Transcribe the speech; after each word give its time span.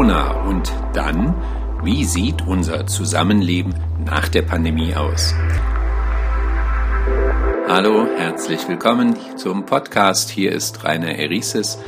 Corona 0.00 0.30
und 0.48 0.72
dann, 0.94 1.34
wie 1.84 2.06
sieht 2.06 2.46
unser 2.46 2.86
Zusammenleben 2.86 3.74
nach 4.02 4.28
der 4.28 4.40
Pandemie 4.40 4.94
aus? 4.94 5.34
Hallo, 7.68 8.06
herzlich 8.16 8.66
willkommen 8.66 9.14
zum 9.36 9.66
Podcast. 9.66 10.30
Hier 10.30 10.52
ist 10.52 10.84
Rainer 10.84 11.16
Erises. 11.16 11.78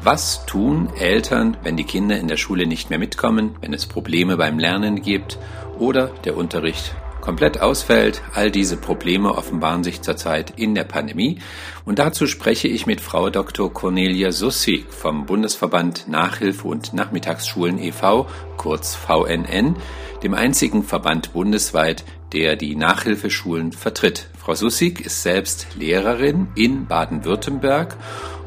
Was 0.00 0.46
tun 0.46 0.90
Eltern, 0.96 1.56
wenn 1.64 1.76
die 1.76 1.82
Kinder 1.82 2.20
in 2.20 2.28
der 2.28 2.36
Schule 2.36 2.68
nicht 2.68 2.88
mehr 2.88 3.00
mitkommen, 3.00 3.56
wenn 3.60 3.74
es 3.74 3.84
Probleme 3.84 4.36
beim 4.36 4.60
Lernen 4.60 5.02
gibt 5.02 5.36
oder 5.76 6.06
der 6.24 6.36
Unterricht 6.36 6.94
komplett 7.20 7.60
ausfällt. 7.60 8.22
All 8.34 8.50
diese 8.50 8.76
Probleme 8.76 9.34
offenbaren 9.34 9.84
sich 9.84 10.02
zurzeit 10.02 10.54
in 10.56 10.74
der 10.74 10.84
Pandemie. 10.84 11.38
Und 11.84 11.98
dazu 11.98 12.26
spreche 12.26 12.68
ich 12.68 12.86
mit 12.86 13.00
Frau 13.00 13.30
Dr. 13.30 13.72
Cornelia 13.72 14.32
Sussig 14.32 14.86
vom 14.90 15.26
Bundesverband 15.26 16.08
Nachhilfe 16.08 16.66
und 16.66 16.92
Nachmittagsschulen 16.92 17.78
e.V., 17.78 18.26
kurz 18.56 18.94
VNN, 18.94 19.76
dem 20.22 20.34
einzigen 20.34 20.82
Verband 20.82 21.32
bundesweit, 21.32 22.04
der 22.32 22.56
die 22.56 22.76
Nachhilfeschulen 22.76 23.72
vertritt. 23.72 24.28
Frau 24.38 24.54
Sussig 24.54 25.00
ist 25.00 25.22
selbst 25.22 25.68
Lehrerin 25.76 26.48
in 26.54 26.86
Baden-Württemberg 26.86 27.96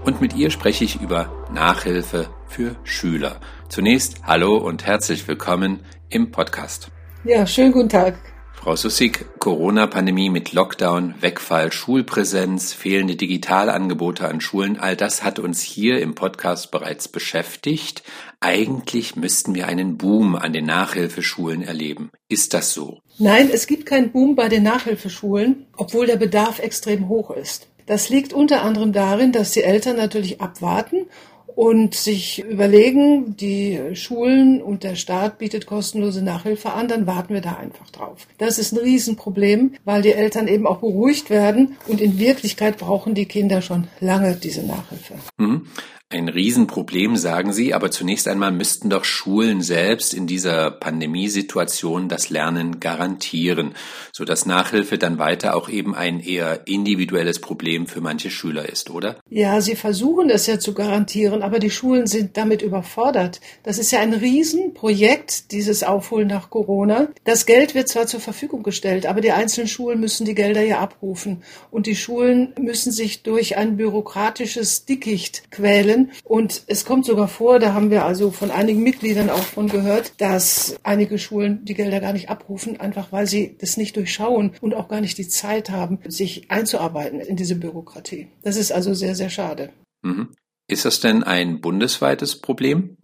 und 0.03 0.21
mit 0.21 0.35
ihr 0.35 0.49
spreche 0.49 0.83
ich 0.83 1.01
über 1.01 1.31
Nachhilfe 1.53 2.29
für 2.47 2.75
Schüler. 2.83 3.37
Zunächst 3.69 4.21
hallo 4.23 4.57
und 4.57 4.85
herzlich 4.85 5.27
willkommen 5.27 5.79
im 6.09 6.31
Podcast. 6.31 6.91
Ja, 7.23 7.47
schönen 7.47 7.71
guten 7.71 7.89
Tag. 7.89 8.32
Frau 8.63 8.77
Sussig, 8.77 9.25
Corona-Pandemie 9.39 10.29
mit 10.29 10.53
Lockdown, 10.53 11.15
Wegfall, 11.19 11.73
Schulpräsenz, 11.73 12.71
fehlende 12.71 13.17
Digitalangebote 13.17 14.25
an 14.25 14.39
Schulen, 14.39 14.79
all 14.79 14.95
das 14.95 15.21
hat 15.21 15.37
uns 15.37 15.61
hier 15.61 15.99
im 15.99 16.15
Podcast 16.15 16.71
bereits 16.71 17.09
beschäftigt. 17.09 18.03
Eigentlich 18.39 19.17
müssten 19.17 19.53
wir 19.53 19.67
einen 19.67 19.97
Boom 19.97 20.37
an 20.37 20.53
den 20.53 20.65
Nachhilfeschulen 20.65 21.61
erleben. 21.61 22.09
Ist 22.29 22.53
das 22.53 22.73
so? 22.73 22.99
Nein, 23.17 23.49
es 23.51 23.67
gibt 23.67 23.85
keinen 23.85 24.13
Boom 24.13 24.37
bei 24.37 24.47
den 24.47 24.63
Nachhilfeschulen, 24.63 25.65
obwohl 25.75 26.05
der 26.05 26.15
Bedarf 26.15 26.59
extrem 26.59 27.09
hoch 27.09 27.31
ist. 27.31 27.67
Das 27.85 28.07
liegt 28.07 28.31
unter 28.31 28.61
anderem 28.61 28.93
darin, 28.93 29.33
dass 29.33 29.51
die 29.51 29.63
Eltern 29.63 29.97
natürlich 29.97 30.39
abwarten 30.39 31.07
und 31.55 31.95
sich 31.95 32.43
überlegen, 32.43 33.35
die 33.37 33.79
Schulen 33.93 34.61
und 34.61 34.83
der 34.83 34.95
Staat 34.95 35.37
bietet 35.37 35.65
kostenlose 35.65 36.23
Nachhilfe 36.23 36.73
an, 36.73 36.87
dann 36.87 37.07
warten 37.07 37.33
wir 37.33 37.41
da 37.41 37.53
einfach 37.53 37.89
drauf. 37.89 38.27
Das 38.37 38.59
ist 38.59 38.73
ein 38.73 38.79
Riesenproblem, 38.79 39.75
weil 39.85 40.01
die 40.01 40.13
Eltern 40.13 40.47
eben 40.47 40.67
auch 40.67 40.79
beruhigt 40.79 41.29
werden 41.29 41.77
und 41.87 42.01
in 42.01 42.19
Wirklichkeit 42.19 42.77
brauchen 42.77 43.13
die 43.13 43.25
Kinder 43.25 43.61
schon 43.61 43.87
lange 43.99 44.35
diese 44.35 44.65
Nachhilfe. 44.65 45.15
Mhm. 45.37 45.67
Ein 46.13 46.29
Riesenproblem, 46.29 47.17
sagen 47.17 47.53
Sie, 47.53 47.73
aber 47.73 47.89
zunächst 47.89 48.27
einmal 48.27 48.51
müssten 48.51 48.87
doch 48.87 49.03
Schulen 49.03 49.63
selbst 49.63 50.13
in 50.13 50.27
dieser 50.27 50.69
Pandemiesituation 50.69 52.07
das 52.07 52.29
Lernen 52.29 52.79
garantieren, 52.79 53.73
sodass 54.11 54.45
Nachhilfe 54.45 54.99
dann 54.99 55.17
weiter 55.17 55.55
auch 55.55 55.69
eben 55.69 55.95
ein 55.95 56.19
eher 56.19 56.67
individuelles 56.67 57.39
Problem 57.39 57.87
für 57.87 57.99
manche 57.99 58.29
Schüler 58.29 58.69
ist, 58.69 58.91
oder? 58.91 59.15
Ja, 59.27 59.59
sie 59.59 59.75
versuchen 59.75 60.29
es 60.29 60.45
ja 60.45 60.59
zu 60.59 60.75
garantieren, 60.75 61.41
aber 61.41 61.57
die 61.57 61.71
Schulen 61.71 62.05
sind 62.05 62.37
damit 62.37 62.61
überfordert. 62.61 63.41
Das 63.63 63.79
ist 63.79 63.91
ja 63.91 63.99
ein 63.99 64.13
Riesenprojekt, 64.13 65.51
dieses 65.51 65.81
Aufholen 65.81 66.27
nach 66.27 66.51
Corona. 66.51 67.07
Das 67.23 67.47
Geld 67.47 67.73
wird 67.73 67.87
zwar 67.87 68.05
zur 68.05 68.19
Verfügung 68.19 68.61
gestellt, 68.61 69.07
aber 69.07 69.19
die 69.19 69.31
einzelnen 69.31 69.67
Schulen 69.67 69.99
müssen 69.99 70.25
die 70.25 70.35
Gelder 70.35 70.61
ja 70.61 70.79
abrufen 70.79 71.41
und 71.71 71.87
die 71.87 71.95
Schulen 71.95 72.53
müssen 72.59 72.91
sich 72.91 73.23
durch 73.23 73.57
ein 73.57 73.77
bürokratisches 73.77 74.85
Dickicht 74.85 75.49
quälen 75.49 76.02
und 76.23 76.63
es 76.67 76.85
kommt 76.85 77.05
sogar 77.05 77.27
vor, 77.27 77.59
da 77.59 77.73
haben 77.73 77.89
wir 77.89 78.05
also 78.05 78.31
von 78.31 78.51
einigen 78.51 78.83
Mitgliedern 78.83 79.29
auch 79.29 79.43
von 79.43 79.69
gehört, 79.69 80.13
dass 80.19 80.75
einige 80.83 81.17
Schulen 81.17 81.65
die 81.65 81.73
Gelder 81.73 81.99
gar 81.99 82.13
nicht 82.13 82.29
abrufen, 82.29 82.79
einfach 82.79 83.11
weil 83.11 83.27
sie 83.27 83.55
das 83.59 83.77
nicht 83.77 83.95
durchschauen 83.95 84.53
und 84.61 84.73
auch 84.73 84.87
gar 84.87 85.01
nicht 85.01 85.17
die 85.17 85.27
Zeit 85.27 85.69
haben, 85.69 85.99
sich 86.07 86.49
einzuarbeiten 86.49 87.19
in 87.19 87.35
diese 87.35 87.55
Bürokratie. 87.55 88.27
Das 88.41 88.55
ist 88.57 88.71
also 88.71 88.93
sehr, 88.93 89.15
sehr 89.15 89.29
schade. 89.29 89.69
Mhm. 90.01 90.29
Ist 90.67 90.85
das 90.85 90.99
denn 91.01 91.23
ein 91.23 91.61
bundesweites 91.61 92.39
Problem? 92.39 92.97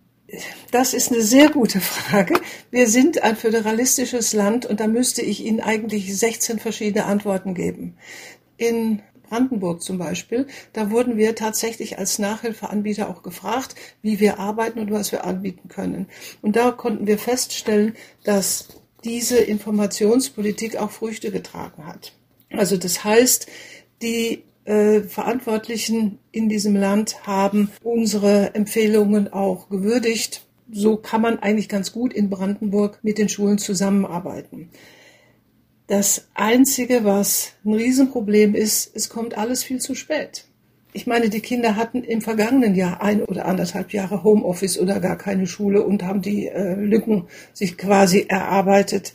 Das 0.71 0.93
ist 0.93 1.11
eine 1.11 1.21
sehr 1.21 1.49
gute 1.49 1.79
Frage. 1.81 2.39
Wir 2.71 2.87
sind 2.87 3.23
ein 3.23 3.35
föderalistisches 3.35 4.33
Land 4.33 4.65
und 4.65 4.79
da 4.79 4.87
müsste 4.87 5.21
ich 5.21 5.45
Ihnen 5.45 5.59
eigentlich 5.59 6.15
16 6.15 6.59
verschiedene 6.59 7.05
Antworten 7.05 7.53
geben. 7.53 7.97
In 8.57 9.01
Brandenburg 9.29 9.81
zum 9.81 9.97
Beispiel, 9.97 10.47
da 10.73 10.91
wurden 10.91 11.17
wir 11.17 11.35
tatsächlich 11.35 11.99
als 11.99 12.19
Nachhilfeanbieter 12.19 13.09
auch 13.09 13.23
gefragt, 13.23 13.75
wie 14.01 14.19
wir 14.19 14.39
arbeiten 14.39 14.79
und 14.79 14.91
was 14.91 15.11
wir 15.11 15.23
anbieten 15.23 15.69
können. 15.69 16.07
Und 16.41 16.55
da 16.55 16.71
konnten 16.71 17.07
wir 17.07 17.17
feststellen, 17.17 17.95
dass 18.23 18.67
diese 19.03 19.37
Informationspolitik 19.37 20.77
auch 20.77 20.91
Früchte 20.91 21.31
getragen 21.31 21.85
hat. 21.85 22.13
Also 22.51 22.77
das 22.77 23.03
heißt, 23.03 23.47
die 24.01 24.43
äh, 24.65 25.01
Verantwortlichen 25.01 26.19
in 26.31 26.49
diesem 26.49 26.75
Land 26.75 27.25
haben 27.25 27.71
unsere 27.83 28.55
Empfehlungen 28.55 29.31
auch 29.31 29.69
gewürdigt. 29.69 30.45
So 30.71 30.97
kann 30.97 31.21
man 31.21 31.39
eigentlich 31.39 31.69
ganz 31.69 31.91
gut 31.91 32.13
in 32.13 32.29
Brandenburg 32.29 32.99
mit 33.01 33.17
den 33.17 33.29
Schulen 33.29 33.57
zusammenarbeiten. 33.57 34.69
Das 35.89 36.27
Einzige, 36.35 37.03
was 37.03 37.53
ein 37.65 37.73
Riesenproblem 37.73 38.53
ist, 38.53 38.95
es 38.95 39.09
kommt 39.09 39.35
alles 39.35 39.63
viel 39.63 39.81
zu 39.81 39.95
spät. 39.95 40.45
Ich 40.93 41.07
meine, 41.07 41.29
die 41.29 41.39
Kinder 41.39 41.77
hatten 41.77 42.03
im 42.03 42.21
vergangenen 42.21 42.75
Jahr 42.75 43.01
ein 43.01 43.23
oder 43.23 43.47
anderthalb 43.47 43.91
Jahre 43.91 44.23
Homeoffice 44.23 44.77
oder 44.77 44.99
gar 44.99 45.17
keine 45.17 45.47
Schule 45.47 45.81
und 45.81 46.03
haben 46.03 46.21
die 46.21 46.47
äh, 46.47 46.75
Lücken 46.75 47.23
sich 47.53 47.75
quasi 47.75 48.27
erarbeitet. 48.29 49.13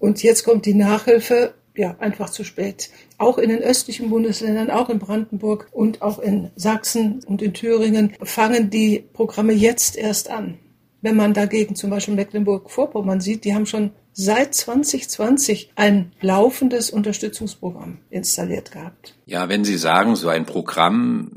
Und 0.00 0.22
jetzt 0.22 0.44
kommt 0.44 0.64
die 0.64 0.72
Nachhilfe, 0.72 1.52
ja, 1.76 1.94
einfach 1.98 2.30
zu 2.30 2.42
spät. 2.42 2.88
Auch 3.18 3.36
in 3.36 3.50
den 3.50 3.60
östlichen 3.60 4.08
Bundesländern, 4.08 4.70
auch 4.70 4.88
in 4.88 5.00
Brandenburg 5.00 5.68
und 5.72 6.00
auch 6.00 6.20
in 6.20 6.50
Sachsen 6.56 7.20
und 7.26 7.42
in 7.42 7.52
Thüringen 7.52 8.14
fangen 8.22 8.70
die 8.70 9.04
Programme 9.12 9.52
jetzt 9.52 9.98
erst 9.98 10.30
an. 10.30 10.56
Wenn 11.04 11.16
man 11.16 11.34
dagegen 11.34 11.76
zum 11.76 11.90
Beispiel 11.90 12.14
Mecklenburg-Vorpommern 12.14 13.20
sieht, 13.20 13.44
die 13.44 13.54
haben 13.54 13.66
schon 13.66 13.90
seit 14.14 14.54
2020 14.54 15.72
ein 15.76 16.12
laufendes 16.22 16.88
Unterstützungsprogramm 16.88 17.98
installiert 18.08 18.72
gehabt. 18.72 19.14
Ja, 19.26 19.50
wenn 19.50 19.66
Sie 19.66 19.76
sagen, 19.76 20.16
so 20.16 20.30
ein 20.30 20.46
Programm, 20.46 21.30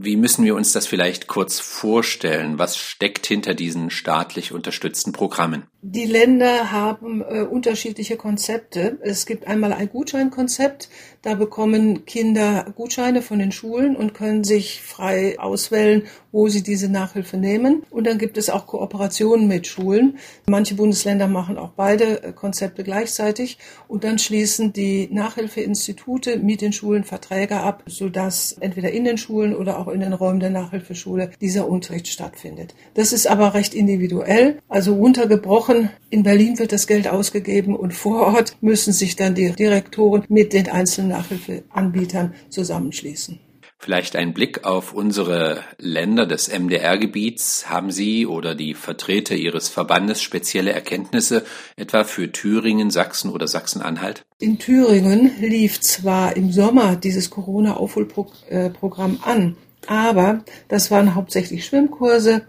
wie 0.00 0.16
müssen 0.16 0.44
wir 0.44 0.56
uns 0.56 0.72
das 0.72 0.88
vielleicht 0.88 1.28
kurz 1.28 1.60
vorstellen? 1.60 2.58
Was 2.58 2.76
steckt 2.76 3.24
hinter 3.24 3.54
diesen 3.54 3.90
staatlich 3.90 4.50
unterstützten 4.50 5.12
Programmen? 5.12 5.66
Die 5.84 6.04
Länder 6.04 6.70
haben 6.70 7.22
äh, 7.22 7.40
unterschiedliche 7.40 8.16
Konzepte. 8.16 8.98
Es 9.00 9.26
gibt 9.26 9.48
einmal 9.48 9.72
ein 9.72 9.88
Gutscheinkonzept. 9.88 10.88
Da 11.22 11.34
bekommen 11.34 12.04
Kinder 12.04 12.72
Gutscheine 12.76 13.20
von 13.20 13.40
den 13.40 13.50
Schulen 13.50 13.96
und 13.96 14.14
können 14.14 14.44
sich 14.44 14.80
frei 14.80 15.40
auswählen, 15.40 16.04
wo 16.30 16.46
sie 16.46 16.62
diese 16.62 16.88
Nachhilfe 16.88 17.36
nehmen. 17.36 17.82
Und 17.90 18.06
dann 18.06 18.18
gibt 18.18 18.38
es 18.38 18.48
auch 18.48 18.68
Kooperationen 18.68 19.48
mit 19.48 19.66
Schulen. 19.66 20.18
Manche 20.48 20.76
Bundesländer 20.76 21.26
machen 21.26 21.58
auch 21.58 21.70
beide 21.70 22.22
äh, 22.22 22.32
Konzepte 22.32 22.84
gleichzeitig. 22.84 23.58
Und 23.88 24.04
dann 24.04 24.20
schließen 24.20 24.72
die 24.72 25.08
Nachhilfeinstitute 25.10 26.38
mit 26.38 26.60
den 26.60 26.72
Schulen 26.72 27.02
Verträge 27.02 27.56
ab, 27.56 27.82
sodass 27.86 28.52
entweder 28.60 28.92
in 28.92 29.02
den 29.04 29.18
Schulen 29.18 29.56
oder 29.56 29.80
auch 29.80 29.88
in 29.88 29.98
den 29.98 30.12
Räumen 30.12 30.38
der 30.38 30.50
Nachhilfeschule 30.50 31.32
dieser 31.40 31.68
Unterricht 31.68 32.06
stattfindet. 32.06 32.76
Das 32.94 33.12
ist 33.12 33.26
aber 33.26 33.54
recht 33.54 33.74
individuell, 33.74 34.60
also 34.68 34.94
runtergebrochen 34.94 35.71
Wochen. 35.72 35.90
In 36.10 36.22
Berlin 36.22 36.58
wird 36.58 36.72
das 36.72 36.86
Geld 36.86 37.08
ausgegeben 37.08 37.74
und 37.74 37.94
vor 37.94 38.20
Ort 38.34 38.56
müssen 38.60 38.92
sich 38.92 39.16
dann 39.16 39.34
die 39.34 39.50
Direktoren 39.52 40.24
mit 40.28 40.52
den 40.52 40.68
einzelnen 40.68 41.10
Nachhilfeanbietern 41.10 42.34
zusammenschließen. 42.50 43.38
Vielleicht 43.78 44.14
ein 44.14 44.32
Blick 44.32 44.64
auf 44.64 44.92
unsere 44.92 45.64
Länder 45.78 46.24
des 46.24 46.48
MDR-Gebiets. 46.48 47.68
Haben 47.68 47.90
Sie 47.90 48.26
oder 48.26 48.54
die 48.54 48.74
Vertreter 48.74 49.34
Ihres 49.34 49.68
Verbandes 49.68 50.22
spezielle 50.22 50.72
Erkenntnisse 50.72 51.44
etwa 51.76 52.04
für 52.04 52.30
Thüringen, 52.30 52.90
Sachsen 52.90 53.30
oder 53.32 53.48
Sachsen-Anhalt? 53.48 54.22
In 54.38 54.60
Thüringen 54.60 55.32
lief 55.40 55.80
zwar 55.80 56.36
im 56.36 56.52
Sommer 56.52 56.94
dieses 56.94 57.30
Corona-Aufholprogramm 57.30 59.18
an, 59.22 59.56
aber 59.88 60.44
das 60.68 60.92
waren 60.92 61.16
hauptsächlich 61.16 61.66
Schwimmkurse, 61.66 62.42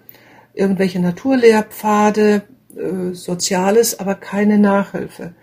irgendwelche 0.53 0.99
Naturlehrpfade, 0.99 2.43
äh, 2.77 3.13
Soziales, 3.13 3.99
aber 3.99 4.15
keine 4.15 4.57
Nachhilfe. 4.57 5.33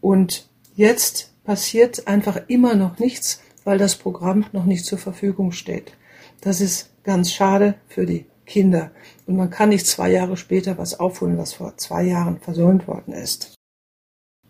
Und 0.00 0.48
jetzt 0.76 1.32
passiert 1.44 2.06
einfach 2.06 2.40
immer 2.48 2.74
noch 2.74 2.98
nichts, 2.98 3.40
weil 3.64 3.78
das 3.78 3.96
Programm 3.96 4.46
noch 4.52 4.64
nicht 4.64 4.84
zur 4.84 4.98
Verfügung 4.98 5.52
steht. 5.52 5.92
Das 6.40 6.60
ist 6.60 6.90
ganz 7.04 7.32
schade 7.32 7.74
für 7.88 8.06
die 8.06 8.26
Kinder. 8.46 8.90
Und 9.26 9.36
man 9.36 9.50
kann 9.50 9.68
nicht 9.68 9.86
zwei 9.86 10.10
Jahre 10.10 10.36
später 10.36 10.78
was 10.78 10.98
aufholen, 10.98 11.38
was 11.38 11.54
vor 11.54 11.76
zwei 11.76 12.02
Jahren 12.02 12.38
versäumt 12.40 12.88
worden 12.88 13.12
ist. 13.12 13.54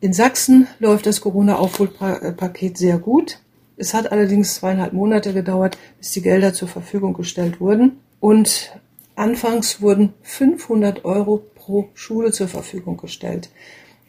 In 0.01 0.13
Sachsen 0.13 0.69
läuft 0.79 1.07
das 1.07 1.21
Corona-Aufholpaket 1.21 2.79
sehr 2.79 2.99
gut. 2.99 3.41
Es 3.77 3.95
hat 3.95 4.13
allerdings 4.13 4.55
zweieinhalb 4.57 4.93
Monate 4.93 5.33
gedauert, 5.33 5.77
bis 5.99 6.13
die 6.13 6.23
Gelder 6.23 6.53
zur 6.53 6.69
Verfügung 6.69 7.15
gestellt 7.15 7.61
wurden. 7.61 7.99
Und 8.21 8.73
anfangs 9.17 9.81
wurden 9.81 10.15
500 10.23 11.05
Euro 11.05 11.45
pro 11.69 11.91
Schule 11.93 12.33
zur 12.33 12.49
Verfügung 12.49 12.97
gestellt. 12.97 13.51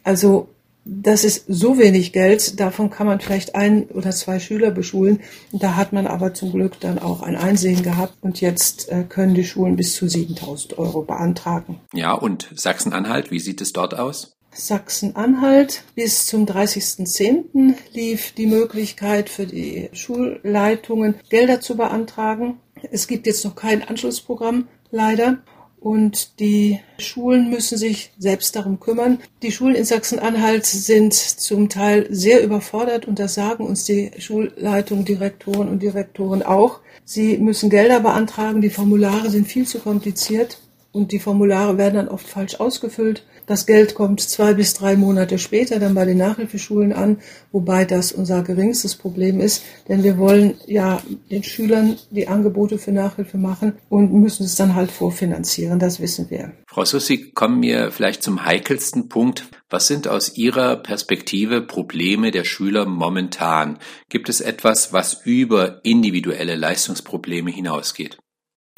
Also 0.02 0.48
das 0.86 1.24
ist 1.24 1.44
so 1.46 1.78
wenig 1.78 2.14
Geld, 2.14 2.58
davon 2.58 2.88
kann 2.88 3.06
man 3.06 3.20
vielleicht 3.20 3.54
ein 3.54 3.84
oder 3.88 4.12
zwei 4.12 4.40
Schüler 4.40 4.70
beschulen. 4.70 5.20
Da 5.52 5.76
hat 5.76 5.92
man 5.92 6.06
aber 6.06 6.32
zum 6.32 6.52
Glück 6.52 6.80
dann 6.80 6.98
auch 6.98 7.20
ein 7.20 7.36
Einsehen 7.36 7.82
gehabt 7.82 8.14
und 8.22 8.40
jetzt 8.40 8.88
äh, 8.88 9.04
können 9.06 9.34
die 9.34 9.44
Schulen 9.44 9.76
bis 9.76 9.94
zu 9.94 10.08
7000 10.08 10.78
Euro 10.78 11.02
beantragen. 11.02 11.78
Ja, 11.92 12.14
und 12.14 12.48
Sachsen-Anhalt, 12.54 13.30
wie 13.30 13.40
sieht 13.40 13.60
es 13.60 13.74
dort 13.74 13.98
aus? 13.98 14.38
Sachsen-Anhalt. 14.52 15.84
Bis 15.94 16.26
zum 16.26 16.46
30.10. 16.46 17.74
lief 17.92 18.32
die 18.32 18.46
Möglichkeit 18.46 19.28
für 19.28 19.44
die 19.44 19.90
Schulleitungen, 19.92 21.16
Gelder 21.28 21.60
zu 21.60 21.76
beantragen. 21.76 22.58
Es 22.90 23.06
gibt 23.06 23.26
jetzt 23.26 23.44
noch 23.44 23.54
kein 23.54 23.86
Anschlussprogramm, 23.86 24.66
leider. 24.90 25.42
Und 25.80 26.38
die 26.40 26.78
Schulen 26.98 27.48
müssen 27.48 27.78
sich 27.78 28.12
selbst 28.18 28.54
darum 28.54 28.80
kümmern. 28.80 29.18
Die 29.42 29.50
Schulen 29.50 29.74
in 29.74 29.86
Sachsen-Anhalt 29.86 30.66
sind 30.66 31.14
zum 31.14 31.70
Teil 31.70 32.06
sehr 32.10 32.42
überfordert 32.44 33.08
und 33.08 33.18
das 33.18 33.34
sagen 33.34 33.64
uns 33.64 33.84
die 33.84 34.10
Schulleitungen, 34.18 35.06
Direktoren 35.06 35.68
und 35.68 35.82
Direktoren 35.82 36.42
auch. 36.42 36.80
Sie 37.06 37.38
müssen 37.38 37.70
Gelder 37.70 38.00
beantragen, 38.00 38.60
die 38.60 38.68
Formulare 38.68 39.30
sind 39.30 39.48
viel 39.48 39.66
zu 39.66 39.78
kompliziert 39.78 40.58
und 40.92 41.12
die 41.12 41.18
Formulare 41.18 41.78
werden 41.78 41.94
dann 41.94 42.08
oft 42.08 42.28
falsch 42.28 42.56
ausgefüllt. 42.56 43.24
Das 43.50 43.66
Geld 43.66 43.96
kommt 43.96 44.20
zwei 44.20 44.54
bis 44.54 44.74
drei 44.74 44.94
Monate 44.94 45.36
später 45.36 45.80
dann 45.80 45.96
bei 45.96 46.04
den 46.04 46.18
Nachhilfeschulen 46.18 46.92
an, 46.92 47.18
wobei 47.50 47.84
das 47.84 48.12
unser 48.12 48.44
geringstes 48.44 48.94
Problem 48.94 49.40
ist, 49.40 49.64
denn 49.88 50.04
wir 50.04 50.18
wollen 50.18 50.54
ja 50.68 51.02
den 51.32 51.42
Schülern 51.42 51.98
die 52.12 52.28
Angebote 52.28 52.78
für 52.78 52.92
Nachhilfe 52.92 53.38
machen 53.38 53.72
und 53.88 54.12
müssen 54.12 54.44
es 54.44 54.54
dann 54.54 54.76
halt 54.76 54.92
vorfinanzieren, 54.92 55.80
das 55.80 55.98
wissen 55.98 56.30
wir. 56.30 56.52
Frau 56.68 56.84
Sussi, 56.84 57.32
kommen 57.32 57.60
wir 57.60 57.90
vielleicht 57.90 58.22
zum 58.22 58.44
heikelsten 58.44 59.08
Punkt. 59.08 59.48
Was 59.68 59.88
sind 59.88 60.06
aus 60.06 60.36
Ihrer 60.36 60.76
Perspektive 60.76 61.60
Probleme 61.60 62.30
der 62.30 62.44
Schüler 62.44 62.86
momentan? 62.86 63.80
Gibt 64.08 64.28
es 64.28 64.40
etwas, 64.40 64.92
was 64.92 65.22
über 65.24 65.84
individuelle 65.84 66.54
Leistungsprobleme 66.54 67.50
hinausgeht? 67.50 68.16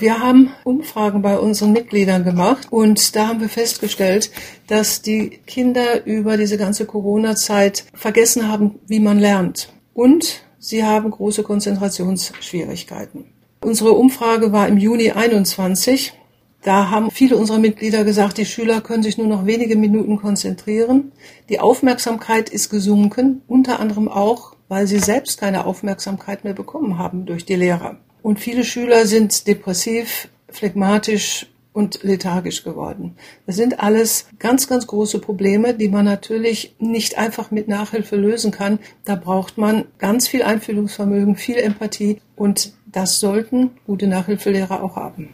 Wir 0.03 0.19
haben 0.19 0.51
Umfragen 0.65 1.23
bei 1.23 1.39
unseren 1.39 1.71
Mitgliedern 1.71 2.25
gemacht 2.25 2.67
und 2.71 3.15
da 3.15 3.29
haben 3.29 3.41
wir 3.41 3.49
festgestellt, 3.49 4.33
dass 4.67 5.01
die 5.01 5.31
Kinder 5.47 6.05
über 6.05 6.37
diese 6.37 6.59
ganze 6.59 6.87
Corona-Zeit 6.87 7.85
vergessen 7.95 8.51
haben, 8.51 8.81
wie 8.89 8.99
man 8.99 9.21
lernt. 9.21 9.73
Und 9.95 10.43
sie 10.59 10.83
haben 10.83 11.09
große 11.09 11.45
Konzentrationsschwierigkeiten. 11.45 13.27
Unsere 13.61 13.93
Umfrage 13.93 14.51
war 14.51 14.67
im 14.67 14.77
Juni 14.77 15.13
21. 15.13 16.15
Da 16.63 16.91
haben 16.91 17.13
viele 17.13 17.37
unserer 17.37 17.61
Mitglieder 17.61 18.03
gesagt, 18.03 18.39
die 18.39 18.45
Schüler 18.45 18.81
können 18.81 19.05
sich 19.05 19.19
nur 19.19 19.29
noch 19.29 19.47
wenige 19.47 19.77
Minuten 19.77 20.17
konzentrieren. 20.17 21.13
Die 21.49 21.61
Aufmerksamkeit 21.61 22.51
ist 22.51 22.71
gesunken, 22.71 23.43
unter 23.47 23.79
anderem 23.79 24.09
auch, 24.09 24.57
weil 24.67 24.89
sie 24.89 24.99
selbst 24.99 25.39
keine 25.39 25.65
Aufmerksamkeit 25.65 26.43
mehr 26.43 26.55
bekommen 26.55 26.99
haben 26.99 27.25
durch 27.25 27.45
die 27.45 27.55
Lehrer. 27.55 27.99
Und 28.23 28.41
viele 28.41 28.65
Schüler 28.65 29.07
sind 29.07 29.47
depressiv, 29.47 30.29
phlegmatisch 30.49 31.47
und 31.73 32.03
lethargisch 32.03 32.65
geworden. 32.65 33.17
Das 33.47 33.57
sind 33.57 33.81
alles 33.81 34.27
ganz, 34.39 34.69
ganz 34.69 34.87
große 34.87 35.19
Probleme, 35.19 35.75
die 35.75 35.89
man 35.89 36.05
natürlich 36.05 36.75
nicht 36.79 37.19
einfach 37.19 37.51
mit 37.51 37.69
Nachhilfe 37.69 38.17
lösen 38.17 38.51
kann. 38.51 38.79
Da 39.05 39.17
braucht 39.17 39.59
man 39.59 39.87
ganz 39.99 40.29
viel 40.29 40.43
Einfühlungsvermögen, 40.43 41.37
viel 41.37 41.57
Empathie 41.57 42.21
und 42.37 42.75
das 42.87 43.21
sollten 43.21 43.71
gute 43.87 44.07
Nachhilfelehrer 44.07 44.83
auch 44.83 44.97
haben. 44.97 45.31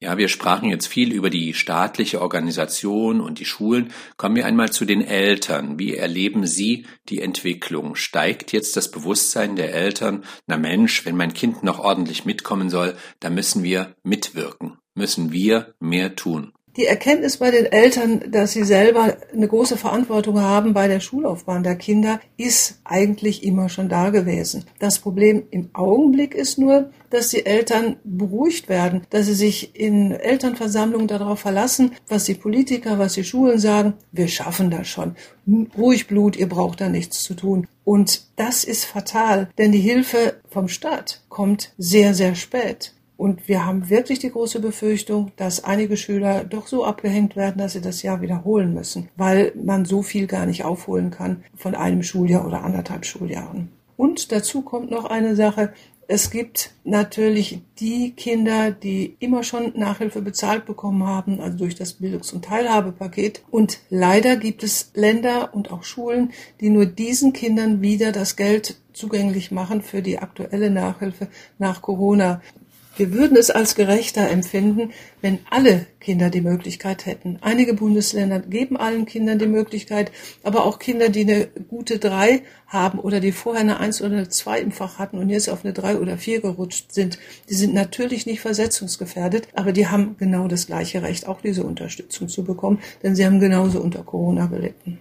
Ja, 0.00 0.16
wir 0.16 0.28
sprachen 0.28 0.68
jetzt 0.68 0.86
viel 0.86 1.12
über 1.12 1.28
die 1.28 1.54
staatliche 1.54 2.22
Organisation 2.22 3.20
und 3.20 3.40
die 3.40 3.44
Schulen. 3.44 3.92
Kommen 4.16 4.36
wir 4.36 4.46
einmal 4.46 4.70
zu 4.70 4.84
den 4.84 5.02
Eltern. 5.02 5.80
Wie 5.80 5.96
erleben 5.96 6.46
Sie 6.46 6.86
die 7.08 7.20
Entwicklung? 7.20 7.96
Steigt 7.96 8.52
jetzt 8.52 8.76
das 8.76 8.92
Bewusstsein 8.92 9.56
der 9.56 9.74
Eltern, 9.74 10.24
na 10.46 10.56
Mensch, 10.56 11.04
wenn 11.04 11.16
mein 11.16 11.34
Kind 11.34 11.64
noch 11.64 11.80
ordentlich 11.80 12.24
mitkommen 12.24 12.70
soll, 12.70 12.96
da 13.18 13.28
müssen 13.28 13.64
wir 13.64 13.96
mitwirken, 14.04 14.78
müssen 14.94 15.32
wir 15.32 15.74
mehr 15.80 16.14
tun? 16.14 16.52
Die 16.78 16.86
Erkenntnis 16.86 17.38
bei 17.38 17.50
den 17.50 17.66
Eltern, 17.66 18.30
dass 18.30 18.52
sie 18.52 18.62
selber 18.62 19.16
eine 19.32 19.48
große 19.48 19.76
Verantwortung 19.76 20.40
haben 20.40 20.74
bei 20.74 20.86
der 20.86 21.00
Schullaufbahn 21.00 21.64
der 21.64 21.74
Kinder, 21.74 22.20
ist 22.36 22.78
eigentlich 22.84 23.42
immer 23.42 23.68
schon 23.68 23.88
da 23.88 24.10
gewesen. 24.10 24.64
Das 24.78 25.00
Problem 25.00 25.42
im 25.50 25.70
Augenblick 25.72 26.36
ist 26.36 26.56
nur, 26.56 26.92
dass 27.10 27.30
die 27.30 27.44
Eltern 27.44 27.96
beruhigt 28.04 28.68
werden, 28.68 29.02
dass 29.10 29.26
sie 29.26 29.34
sich 29.34 29.74
in 29.74 30.12
Elternversammlungen 30.12 31.08
darauf 31.08 31.40
verlassen, 31.40 31.96
was 32.06 32.26
die 32.26 32.34
Politiker, 32.34 33.00
was 33.00 33.14
die 33.14 33.24
Schulen 33.24 33.58
sagen. 33.58 33.94
Wir 34.12 34.28
schaffen 34.28 34.70
das 34.70 34.86
schon. 34.86 35.16
Ruhig 35.76 36.06
Blut, 36.06 36.36
ihr 36.36 36.48
braucht 36.48 36.80
da 36.80 36.88
nichts 36.88 37.24
zu 37.24 37.34
tun. 37.34 37.66
Und 37.82 38.28
das 38.36 38.62
ist 38.62 38.84
fatal, 38.84 39.48
denn 39.58 39.72
die 39.72 39.80
Hilfe 39.80 40.34
vom 40.48 40.68
Staat 40.68 41.22
kommt 41.28 41.72
sehr, 41.76 42.14
sehr 42.14 42.36
spät. 42.36 42.94
Und 43.18 43.48
wir 43.48 43.66
haben 43.66 43.90
wirklich 43.90 44.20
die 44.20 44.30
große 44.30 44.60
Befürchtung, 44.60 45.32
dass 45.34 45.64
einige 45.64 45.96
Schüler 45.96 46.44
doch 46.44 46.68
so 46.68 46.84
abgehängt 46.84 47.34
werden, 47.34 47.58
dass 47.58 47.72
sie 47.72 47.80
das 47.80 48.02
Jahr 48.02 48.22
wiederholen 48.22 48.72
müssen, 48.72 49.08
weil 49.16 49.52
man 49.60 49.84
so 49.84 50.02
viel 50.02 50.28
gar 50.28 50.46
nicht 50.46 50.64
aufholen 50.64 51.10
kann 51.10 51.42
von 51.56 51.74
einem 51.74 52.04
Schuljahr 52.04 52.46
oder 52.46 52.62
anderthalb 52.62 53.04
Schuljahren. 53.04 53.70
Und 53.96 54.30
dazu 54.30 54.62
kommt 54.62 54.92
noch 54.92 55.04
eine 55.04 55.34
Sache. 55.34 55.72
Es 56.06 56.30
gibt 56.30 56.70
natürlich 56.84 57.60
die 57.80 58.12
Kinder, 58.12 58.70
die 58.70 59.16
immer 59.18 59.42
schon 59.42 59.72
Nachhilfe 59.74 60.22
bezahlt 60.22 60.64
bekommen 60.64 61.04
haben, 61.04 61.40
also 61.40 61.58
durch 61.58 61.74
das 61.74 61.94
Bildungs- 61.94 62.32
und 62.32 62.44
Teilhabepaket. 62.44 63.42
Und 63.50 63.80
leider 63.90 64.36
gibt 64.36 64.62
es 64.62 64.92
Länder 64.94 65.50
und 65.52 65.72
auch 65.72 65.82
Schulen, 65.82 66.30
die 66.60 66.70
nur 66.70 66.86
diesen 66.86 67.32
Kindern 67.32 67.82
wieder 67.82 68.12
das 68.12 68.36
Geld 68.36 68.76
zugänglich 68.92 69.50
machen 69.50 69.82
für 69.82 70.02
die 70.02 70.18
aktuelle 70.18 70.70
Nachhilfe 70.70 71.28
nach 71.58 71.82
Corona. 71.82 72.40
Wir 72.98 73.12
würden 73.12 73.36
es 73.36 73.50
als 73.50 73.76
gerechter 73.76 74.28
empfinden, 74.28 74.90
wenn 75.20 75.38
alle 75.50 75.86
Kinder 76.00 76.30
die 76.30 76.40
Möglichkeit 76.40 77.06
hätten. 77.06 77.38
Einige 77.42 77.74
Bundesländer 77.74 78.40
geben 78.40 78.76
allen 78.76 79.06
Kindern 79.06 79.38
die 79.38 79.46
Möglichkeit, 79.46 80.10
aber 80.42 80.64
auch 80.64 80.80
Kinder, 80.80 81.08
die 81.08 81.20
eine 81.20 81.46
gute 81.46 82.00
drei 82.00 82.42
haben 82.66 82.98
oder 82.98 83.20
die 83.20 83.30
vorher 83.30 83.60
eine 83.60 83.78
eins 83.78 84.02
oder 84.02 84.16
eine 84.16 84.28
zwei 84.28 84.58
im 84.60 84.72
Fach 84.72 84.98
hatten 84.98 85.16
und 85.18 85.30
jetzt 85.30 85.48
auf 85.48 85.64
eine 85.64 85.72
drei 85.72 85.96
oder 85.96 86.18
vier 86.18 86.40
gerutscht 86.40 86.90
sind, 86.90 87.20
die 87.48 87.54
sind 87.54 87.72
natürlich 87.72 88.26
nicht 88.26 88.40
versetzungsgefährdet, 88.40 89.46
aber 89.54 89.70
die 89.70 89.86
haben 89.86 90.16
genau 90.18 90.48
das 90.48 90.66
gleiche 90.66 91.00
Recht, 91.02 91.28
auch 91.28 91.40
diese 91.40 91.62
Unterstützung 91.62 92.28
zu 92.28 92.42
bekommen, 92.42 92.80
denn 93.04 93.14
sie 93.14 93.24
haben 93.24 93.38
genauso 93.38 93.80
unter 93.80 94.02
Corona 94.02 94.46
gelitten. 94.46 94.98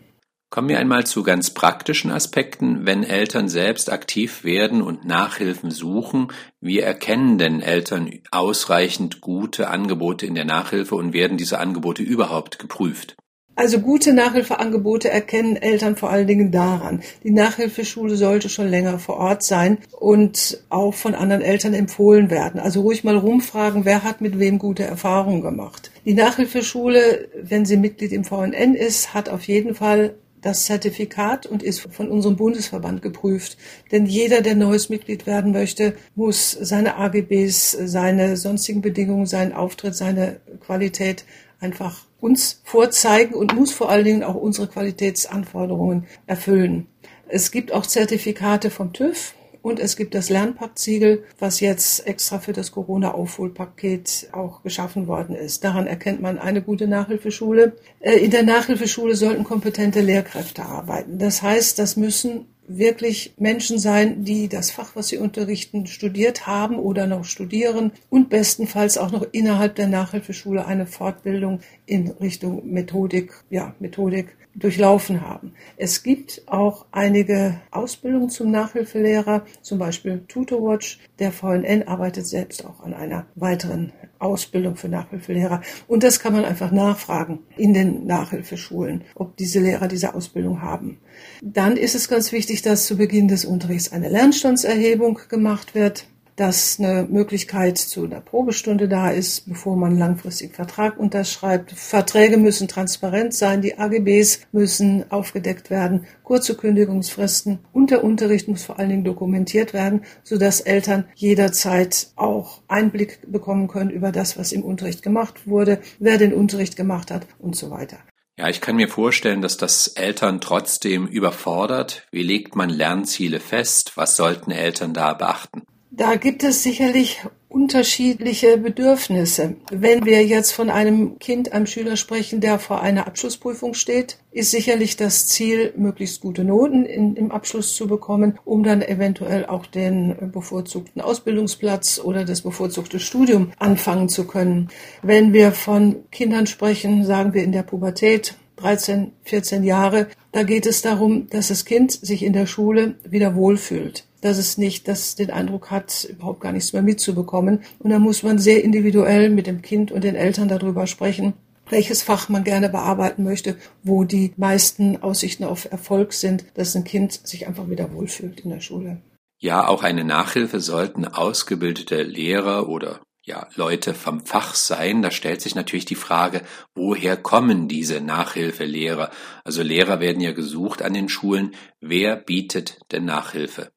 Kommen 0.49 0.69
wir 0.69 0.79
einmal 0.79 1.05
zu 1.05 1.23
ganz 1.23 1.49
praktischen 1.49 2.09
Aspekten. 2.09 2.85
Wenn 2.85 3.03
Eltern 3.03 3.49
selbst 3.49 3.91
aktiv 3.91 4.45
werden 4.45 4.81
und 4.81 5.03
Nachhilfen 5.03 5.71
suchen, 5.71 6.29
wie 6.61 6.79
erkennen 6.79 7.37
denn 7.37 7.61
Eltern 7.61 8.09
ausreichend 8.31 9.19
gute 9.19 9.69
Angebote 9.69 10.25
in 10.25 10.35
der 10.35 10.45
Nachhilfe 10.45 10.95
und 10.95 11.11
werden 11.11 11.37
diese 11.37 11.59
Angebote 11.59 12.01
überhaupt 12.01 12.59
geprüft? 12.59 13.17
Also 13.57 13.79
gute 13.79 14.13
Nachhilfeangebote 14.13 15.09
erkennen 15.09 15.57
Eltern 15.57 15.95
vor 15.95 16.11
allen 16.11 16.27
Dingen 16.27 16.51
daran. 16.51 17.01
Die 17.23 17.31
Nachhilfeschule 17.31 18.15
sollte 18.15 18.49
schon 18.49 18.69
länger 18.69 18.99
vor 18.99 19.17
Ort 19.17 19.41
sein 19.41 19.79
und 19.99 20.63
auch 20.69 20.93
von 20.93 21.15
anderen 21.15 21.41
Eltern 21.41 21.73
empfohlen 21.73 22.29
werden. 22.29 22.59
Also 22.59 22.81
ruhig 22.81 23.03
mal 23.03 23.17
rumfragen, 23.17 23.83
wer 23.83 24.03
hat 24.03 24.21
mit 24.21 24.37
wem 24.37 24.59
gute 24.59 24.83
Erfahrungen 24.83 25.41
gemacht. 25.41 25.89
Die 26.05 26.13
Nachhilfeschule, 26.13 27.29
wenn 27.41 27.65
sie 27.65 27.77
Mitglied 27.77 28.11
im 28.11 28.23
VNN 28.23 28.75
ist, 28.75 29.15
hat 29.15 29.27
auf 29.27 29.47
jeden 29.47 29.73
Fall 29.73 30.13
das 30.41 30.65
Zertifikat 30.65 31.45
und 31.45 31.63
ist 31.63 31.81
von 31.91 32.09
unserem 32.09 32.35
Bundesverband 32.35 33.01
geprüft. 33.01 33.57
Denn 33.91 34.05
jeder, 34.05 34.41
der 34.41 34.55
neues 34.55 34.89
Mitglied 34.89 35.25
werden 35.25 35.51
möchte, 35.51 35.95
muss 36.15 36.51
seine 36.51 36.97
AGBs, 36.97 37.71
seine 37.71 38.37
sonstigen 38.37 38.81
Bedingungen, 38.81 39.25
seinen 39.25 39.53
Auftritt, 39.53 39.95
seine 39.95 40.39
Qualität 40.65 41.25
einfach 41.59 42.05
uns 42.19 42.61
vorzeigen 42.63 43.33
und 43.33 43.55
muss 43.55 43.71
vor 43.71 43.89
allen 43.89 44.05
Dingen 44.05 44.23
auch 44.23 44.35
unsere 44.35 44.67
Qualitätsanforderungen 44.67 46.05
erfüllen. 46.25 46.87
Es 47.27 47.51
gibt 47.51 47.71
auch 47.71 47.85
Zertifikate 47.85 48.69
vom 48.69 48.93
TÜV, 48.93 49.33
und 49.67 49.81
es 49.81 49.97
gibt 49.97 50.15
das 50.15 50.29
Lernpaktsiegel, 50.29 51.25
was 51.39 51.59
jetzt 51.59 52.07
extra 52.07 52.39
für 52.39 52.53
das 52.53 52.71
Corona-Aufholpaket 52.71 54.29
auch 54.31 54.63
geschaffen 54.63 55.07
worden 55.07 55.35
ist. 55.35 55.65
Daran 55.65 55.87
erkennt 55.87 56.21
man 56.21 56.39
eine 56.39 56.61
gute 56.61 56.87
Nachhilfeschule. 56.87 57.75
Äh, 57.99 58.13
in 58.13 58.31
der 58.31 58.43
Nachhilfeschule 58.43 59.15
sollten 59.15 59.43
kompetente 59.43 59.99
Lehrkräfte 59.99 60.63
arbeiten. 60.63 61.19
Das 61.19 61.41
heißt, 61.41 61.79
das 61.79 61.97
müssen 61.97 62.47
wirklich 62.67 63.33
Menschen 63.37 63.79
sein, 63.79 64.23
die 64.23 64.47
das 64.49 64.71
Fach, 64.71 64.95
was 64.95 65.07
sie 65.07 65.17
unterrichten, 65.17 65.87
studiert 65.87 66.47
haben 66.47 66.77
oder 66.77 67.07
noch 67.07 67.25
studieren 67.25 67.91
und 68.09 68.29
bestenfalls 68.29 68.97
auch 68.97 69.11
noch 69.11 69.25
innerhalb 69.31 69.75
der 69.75 69.87
Nachhilfeschule 69.87 70.65
eine 70.65 70.85
Fortbildung 70.85 71.61
in 71.85 72.11
Richtung 72.11 72.69
Methodik, 72.71 73.33
ja, 73.49 73.73
Methodik 73.79 74.35
durchlaufen 74.57 75.21
haben. 75.21 75.53
Es 75.77 76.03
gibt 76.03 76.41
auch 76.47 76.85
einige 76.91 77.61
Ausbildungen 77.71 78.29
zum 78.29 78.51
Nachhilfelehrer, 78.51 79.45
zum 79.61 79.77
Beispiel 79.77 80.23
TutorWatch. 80.27 80.99
Der 81.19 81.31
VNN 81.31 81.87
arbeitet 81.87 82.25
selbst 82.25 82.65
auch 82.65 82.81
an 82.81 82.93
einer 82.93 83.27
weiteren 83.35 83.93
Ausbildung 84.19 84.75
für 84.75 84.89
Nachhilfelehrer. 84.89 85.61
Und 85.87 86.03
das 86.03 86.19
kann 86.19 86.33
man 86.33 86.43
einfach 86.43 86.71
nachfragen 86.71 87.39
in 87.55 87.73
den 87.73 88.07
Nachhilfeschulen, 88.07 89.03
ob 89.15 89.37
diese 89.37 89.59
Lehrer 89.59 89.87
diese 89.87 90.15
Ausbildung 90.15 90.61
haben. 90.61 90.99
Dann 91.41 91.77
ist 91.77 91.95
es 91.95 92.09
ganz 92.09 92.31
wichtig, 92.31 92.56
dass 92.61 92.85
zu 92.85 92.97
Beginn 92.97 93.27
des 93.27 93.45
Unterrichts 93.45 93.91
eine 93.91 94.09
Lernstandserhebung 94.09 95.19
gemacht 95.29 95.75
wird 95.75 96.05
dass 96.37 96.79
eine 96.79 97.07
Möglichkeit 97.09 97.79
zu 97.79 98.05
einer 98.05 98.21
Probestunde 98.21 98.87
da 98.87 99.09
ist, 99.09 99.49
bevor 99.49 99.75
man 99.75 99.89
einen 99.89 99.99
langfristigen 99.99 100.53
Vertrag 100.53 100.99
unterschreibt. 100.99 101.71
Verträge 101.71 102.37
müssen 102.37 102.67
transparent 102.67 103.33
sein, 103.33 103.63
die 103.63 103.79
AGBs 103.79 104.41
müssen 104.51 105.11
aufgedeckt 105.11 105.71
werden, 105.71 106.05
kurze 106.23 106.55
Kündigungsfristen 106.55 107.59
und 107.73 107.89
der 107.89 108.03
Unterricht 108.03 108.47
muss 108.47 108.63
vor 108.63 108.77
allen 108.77 108.89
Dingen 108.89 109.03
dokumentiert 109.03 109.73
werden, 109.73 110.03
sodass 110.23 110.61
Eltern 110.61 111.05
jederzeit 111.15 112.11
auch 112.15 112.61
Einblick 112.67 113.19
bekommen 113.31 113.67
können 113.67 113.89
über 113.89 114.11
das, 114.11 114.37
was 114.37 114.51
im 114.51 114.63
Unterricht 114.63 115.01
gemacht 115.01 115.47
wurde, 115.47 115.79
wer 115.97 116.19
den 116.19 116.33
Unterricht 116.33 116.75
gemacht 116.75 117.09
hat 117.09 117.25
und 117.39 117.55
so 117.55 117.71
weiter. 117.71 117.97
Ja, 118.37 118.49
ich 118.49 118.61
kann 118.61 118.75
mir 118.75 118.87
vorstellen, 118.87 119.41
dass 119.41 119.57
das 119.57 119.87
Eltern 119.87 120.39
trotzdem 120.39 121.07
überfordert. 121.07 122.03
Wie 122.11 122.21
legt 122.21 122.55
man 122.55 122.69
Lernziele 122.69 123.39
fest? 123.39 123.93
Was 123.95 124.15
sollten 124.15 124.51
Eltern 124.51 124.93
da 124.93 125.15
beachten? 125.15 125.63
Da 125.89 126.15
gibt 126.15 126.43
es 126.43 126.61
sicherlich 126.61 127.25
unterschiedliche 127.57 128.59
Bedürfnisse. 128.59 129.55
Wenn 129.71 130.05
wir 130.05 130.23
jetzt 130.23 130.51
von 130.51 130.69
einem 130.69 131.17
Kind, 131.17 131.53
einem 131.53 131.65
Schüler 131.65 131.97
sprechen, 131.97 132.39
der 132.39 132.59
vor 132.59 132.83
einer 132.83 133.07
Abschlussprüfung 133.07 133.73
steht, 133.73 134.19
ist 134.29 134.51
sicherlich 134.51 134.95
das 134.95 135.25
Ziel, 135.25 135.73
möglichst 135.75 136.21
gute 136.21 136.43
Noten 136.43 136.85
in, 136.85 137.15
im 137.15 137.31
Abschluss 137.31 137.75
zu 137.75 137.87
bekommen, 137.87 138.37
um 138.45 138.61
dann 138.61 138.83
eventuell 138.83 139.47
auch 139.47 139.65
den 139.65 140.31
bevorzugten 140.31 141.01
Ausbildungsplatz 141.01 141.99
oder 141.99 142.25
das 142.25 142.43
bevorzugte 142.43 142.99
Studium 142.99 143.51
anfangen 143.57 144.07
zu 144.07 144.27
können. 144.27 144.69
Wenn 145.01 145.33
wir 145.33 145.51
von 145.51 146.03
Kindern 146.11 146.45
sprechen, 146.45 147.05
sagen 147.05 147.33
wir 147.33 147.43
in 147.43 147.53
der 147.53 147.63
Pubertät, 147.63 148.35
13, 148.57 149.13
14 149.23 149.63
Jahre, 149.63 150.07
da 150.31 150.43
geht 150.43 150.67
es 150.67 150.83
darum, 150.83 151.27
dass 151.31 151.47
das 151.47 151.65
Kind 151.65 151.91
sich 151.91 152.23
in 152.23 152.33
der 152.33 152.45
Schule 152.45 152.97
wieder 153.03 153.33
wohlfühlt 153.33 154.06
dass 154.21 154.37
es 154.37 154.57
nicht, 154.57 154.87
dass 154.87 155.15
den 155.15 155.31
Eindruck 155.31 155.71
hat, 155.71 156.05
überhaupt 156.05 156.41
gar 156.41 156.51
nichts 156.51 156.73
mehr 156.73 156.81
mitzubekommen. 156.81 157.63
Und 157.79 157.89
da 157.89 157.99
muss 157.99 158.23
man 158.23 158.39
sehr 158.39 158.63
individuell 158.63 159.29
mit 159.29 159.47
dem 159.47 159.61
Kind 159.61 159.91
und 159.91 160.03
den 160.03 160.15
Eltern 160.15 160.47
darüber 160.47 160.87
sprechen, 160.87 161.33
welches 161.69 162.03
Fach 162.03 162.29
man 162.29 162.43
gerne 162.43 162.69
bearbeiten 162.69 163.23
möchte, 163.23 163.57
wo 163.83 164.03
die 164.03 164.33
meisten 164.37 165.01
Aussichten 165.01 165.43
auf 165.43 165.71
Erfolg 165.71 166.13
sind, 166.13 166.45
dass 166.55 166.75
ein 166.75 166.83
Kind 166.83 167.27
sich 167.27 167.47
einfach 167.47 167.69
wieder 167.69 167.93
wohlfühlt 167.93 168.41
in 168.41 168.51
der 168.51 168.61
Schule. 168.61 169.01
Ja, 169.39 169.67
auch 169.67 169.83
eine 169.83 170.03
Nachhilfe 170.03 170.59
sollten 170.59 171.05
ausgebildete 171.05 172.01
Lehrer 172.01 172.69
oder 172.69 173.01
ja, 173.27 173.47
Leute 173.55 173.93
vom 173.93 174.25
Fach 174.25 174.55
sein. 174.55 175.01
Da 175.01 175.11
stellt 175.11 175.41
sich 175.41 175.53
natürlich 175.53 175.85
die 175.85 175.95
Frage, 175.95 176.41
woher 176.73 177.17
kommen 177.17 177.67
diese 177.67 177.99
Nachhilfelehrer? 177.99 179.11
Also 179.43 179.61
Lehrer 179.61 179.99
werden 179.99 180.21
ja 180.21 180.31
gesucht 180.31 180.81
an 180.81 180.93
den 180.93 181.09
Schulen. 181.09 181.53
Wer 181.81 182.15
bietet 182.15 182.79
denn 182.91 183.05
Nachhilfe? 183.05 183.69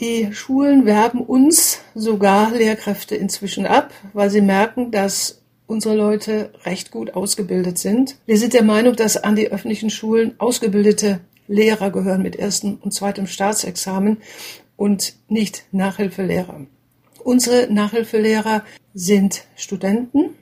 Die 0.00 0.32
Schulen 0.32 0.86
werben 0.86 1.20
uns 1.20 1.80
sogar 1.94 2.52
Lehrkräfte 2.52 3.16
inzwischen 3.16 3.66
ab, 3.66 3.92
weil 4.12 4.30
sie 4.30 4.40
merken, 4.40 4.92
dass 4.92 5.42
unsere 5.66 5.96
Leute 5.96 6.52
recht 6.64 6.92
gut 6.92 7.14
ausgebildet 7.14 7.78
sind. 7.78 8.16
Wir 8.24 8.38
sind 8.38 8.52
der 8.52 8.62
Meinung, 8.62 8.94
dass 8.94 9.16
an 9.16 9.34
die 9.34 9.50
öffentlichen 9.50 9.90
Schulen 9.90 10.34
ausgebildete 10.38 11.20
Lehrer 11.48 11.90
gehören 11.90 12.22
mit 12.22 12.36
erstem 12.36 12.78
und 12.80 12.94
zweitem 12.94 13.26
Staatsexamen 13.26 14.18
und 14.76 15.14
nicht 15.28 15.64
Nachhilfelehrer. 15.72 16.66
Unsere 17.24 17.72
Nachhilfelehrer 17.72 18.62
sind 18.94 19.44
Studenten, 19.56 20.36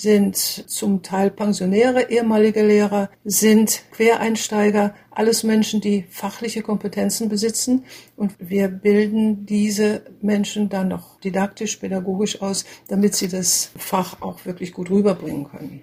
sind 0.00 0.36
zum 0.36 1.02
Teil 1.02 1.30
Pensionäre, 1.30 2.10
ehemalige 2.10 2.64
Lehrer, 2.64 3.10
sind 3.24 3.82
Quereinsteiger, 3.90 4.94
alles 5.10 5.42
Menschen, 5.42 5.80
die 5.80 6.04
fachliche 6.08 6.62
Kompetenzen 6.62 7.28
besitzen. 7.28 7.84
Und 8.16 8.34
wir 8.38 8.68
bilden 8.68 9.44
diese 9.44 10.02
Menschen 10.22 10.68
dann 10.68 10.88
noch 10.88 11.18
didaktisch, 11.20 11.76
pädagogisch 11.76 12.40
aus, 12.40 12.64
damit 12.86 13.16
sie 13.16 13.28
das 13.28 13.72
Fach 13.76 14.22
auch 14.22 14.46
wirklich 14.46 14.72
gut 14.72 14.90
rüberbringen 14.90 15.48
können. 15.48 15.82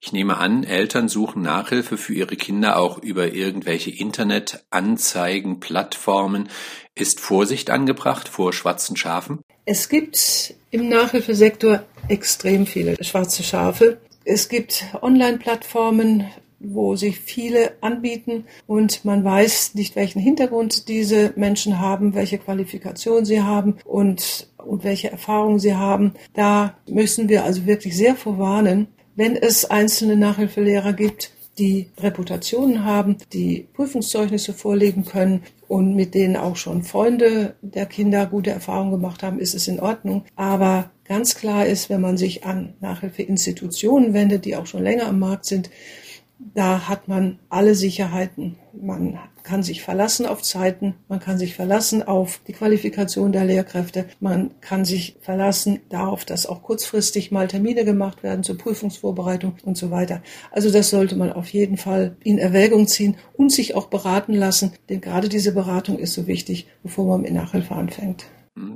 Ich 0.00 0.12
nehme 0.12 0.38
an, 0.38 0.64
Eltern 0.64 1.08
suchen 1.08 1.42
Nachhilfe 1.42 1.96
für 1.96 2.14
ihre 2.14 2.36
Kinder 2.36 2.78
auch 2.78 2.98
über 2.98 3.32
irgendwelche 3.32 3.90
Internetanzeigen, 3.90 5.60
Plattformen. 5.60 6.48
Ist 6.94 7.20
Vorsicht 7.20 7.70
angebracht 7.70 8.28
vor 8.28 8.52
schwarzen 8.52 8.96
Schafen? 8.96 9.40
Es 9.64 9.88
gibt 9.88 10.54
im 10.76 10.90
Nachhilfesektor 10.90 11.84
extrem 12.08 12.66
viele 12.66 13.02
schwarze 13.02 13.42
Schafe. 13.42 13.98
Es 14.26 14.50
gibt 14.50 14.84
Online-Plattformen, 15.00 16.26
wo 16.60 16.96
sich 16.96 17.18
viele 17.18 17.72
anbieten 17.80 18.44
und 18.66 19.02
man 19.04 19.24
weiß 19.24 19.74
nicht, 19.74 19.96
welchen 19.96 20.20
Hintergrund 20.20 20.88
diese 20.88 21.32
Menschen 21.36 21.80
haben, 21.80 22.14
welche 22.14 22.36
Qualifikation 22.36 23.24
sie 23.24 23.40
haben 23.42 23.76
und, 23.86 24.48
und 24.58 24.84
welche 24.84 25.10
Erfahrungen 25.10 25.58
sie 25.58 25.74
haben. 25.74 26.12
Da 26.34 26.76
müssen 26.86 27.30
wir 27.30 27.44
also 27.44 27.64
wirklich 27.64 27.96
sehr 27.96 28.14
vorwarnen, 28.14 28.88
wenn 29.14 29.34
es 29.34 29.64
einzelne 29.64 30.16
Nachhilfelehrer 30.16 30.92
gibt, 30.92 31.30
die 31.58 31.90
Reputationen 31.98 32.84
haben, 32.84 33.16
die 33.32 33.66
Prüfungszeugnisse 33.72 34.52
vorlegen 34.52 35.04
können 35.04 35.42
und 35.68 35.94
mit 35.94 36.14
denen 36.14 36.36
auch 36.36 36.56
schon 36.56 36.82
Freunde 36.82 37.56
der 37.62 37.86
Kinder 37.86 38.26
gute 38.26 38.50
Erfahrungen 38.50 38.92
gemacht 38.92 39.22
haben, 39.22 39.38
ist 39.38 39.54
es 39.54 39.66
in 39.68 39.80
Ordnung. 39.80 40.24
Aber 40.36 40.90
ganz 41.04 41.34
klar 41.34 41.66
ist, 41.66 41.88
wenn 41.88 42.00
man 42.00 42.18
sich 42.18 42.44
an 42.44 42.74
Nachhilfeinstitutionen 42.80 44.12
wendet, 44.12 44.44
die 44.44 44.56
auch 44.56 44.66
schon 44.66 44.82
länger 44.82 45.06
am 45.06 45.18
Markt 45.18 45.46
sind, 45.46 45.70
da 46.38 46.88
hat 46.88 47.08
man 47.08 47.38
alle 47.48 47.74
Sicherheiten. 47.74 48.56
Man 48.72 49.18
kann 49.42 49.62
sich 49.62 49.82
verlassen 49.82 50.26
auf 50.26 50.42
Zeiten, 50.42 50.94
man 51.08 51.20
kann 51.20 51.38
sich 51.38 51.54
verlassen 51.54 52.02
auf 52.02 52.40
die 52.46 52.52
Qualifikation 52.52 53.32
der 53.32 53.44
Lehrkräfte, 53.44 54.06
man 54.20 54.60
kann 54.60 54.84
sich 54.84 55.16
verlassen 55.20 55.80
darauf, 55.88 56.24
dass 56.24 56.46
auch 56.46 56.62
kurzfristig 56.62 57.30
mal 57.30 57.46
Termine 57.46 57.84
gemacht 57.84 58.22
werden 58.22 58.42
zur 58.42 58.58
Prüfungsvorbereitung 58.58 59.56
und 59.64 59.78
so 59.78 59.90
weiter. 59.90 60.20
Also 60.50 60.70
das 60.70 60.90
sollte 60.90 61.16
man 61.16 61.32
auf 61.32 61.48
jeden 61.50 61.76
Fall 61.76 62.16
in 62.22 62.38
Erwägung 62.38 62.86
ziehen 62.86 63.16
und 63.34 63.52
sich 63.52 63.74
auch 63.74 63.86
beraten 63.86 64.34
lassen, 64.34 64.72
denn 64.88 65.00
gerade 65.00 65.28
diese 65.28 65.52
Beratung 65.52 65.98
ist 65.98 66.14
so 66.14 66.26
wichtig, 66.26 66.66
bevor 66.82 67.06
man 67.06 67.22
mit 67.22 67.32
Nachhilfe 67.32 67.74
anfängt. 67.74 68.26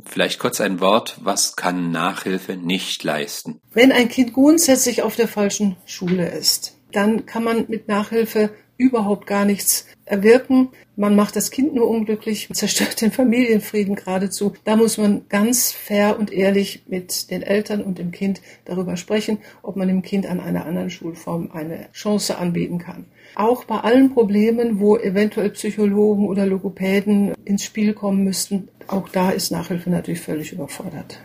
Vielleicht 0.04 0.38
kurz 0.38 0.60
ein 0.60 0.80
Wort, 0.80 1.18
was 1.22 1.56
kann 1.56 1.90
Nachhilfe 1.90 2.54
nicht 2.54 3.02
leisten? 3.02 3.60
Wenn 3.72 3.92
ein 3.92 4.08
Kind 4.08 4.34
grundsätzlich 4.34 5.02
auf 5.02 5.16
der 5.16 5.26
falschen 5.26 5.76
Schule 5.86 6.28
ist, 6.28 6.76
dann 6.92 7.26
kann 7.26 7.44
man 7.44 7.66
mit 7.68 7.88
Nachhilfe 7.88 8.50
überhaupt 8.80 9.26
gar 9.26 9.44
nichts 9.44 9.86
erwirken. 10.06 10.70
Man 10.96 11.14
macht 11.14 11.36
das 11.36 11.50
Kind 11.50 11.74
nur 11.74 11.88
unglücklich, 11.88 12.48
zerstört 12.52 13.00
den 13.02 13.12
Familienfrieden 13.12 13.94
geradezu. 13.94 14.54
Da 14.64 14.74
muss 14.76 14.96
man 14.96 15.26
ganz 15.28 15.70
fair 15.70 16.18
und 16.18 16.32
ehrlich 16.32 16.84
mit 16.88 17.30
den 17.30 17.42
Eltern 17.42 17.82
und 17.82 17.98
dem 17.98 18.10
Kind 18.10 18.40
darüber 18.64 18.96
sprechen, 18.96 19.38
ob 19.62 19.76
man 19.76 19.88
dem 19.88 20.00
Kind 20.00 20.26
an 20.26 20.40
einer 20.40 20.64
anderen 20.64 20.88
Schulform 20.88 21.50
eine 21.52 21.92
Chance 21.92 22.38
anbieten 22.38 22.78
kann. 22.78 23.04
Auch 23.34 23.64
bei 23.64 23.76
allen 23.76 24.14
Problemen, 24.14 24.80
wo 24.80 24.96
eventuell 24.96 25.50
Psychologen 25.50 26.26
oder 26.26 26.46
Logopäden 26.46 27.34
ins 27.44 27.64
Spiel 27.64 27.92
kommen 27.92 28.24
müssten, 28.24 28.68
auch 28.86 29.10
da 29.10 29.30
ist 29.30 29.52
Nachhilfe 29.52 29.90
natürlich 29.90 30.20
völlig 30.20 30.52
überfordert 30.52 31.20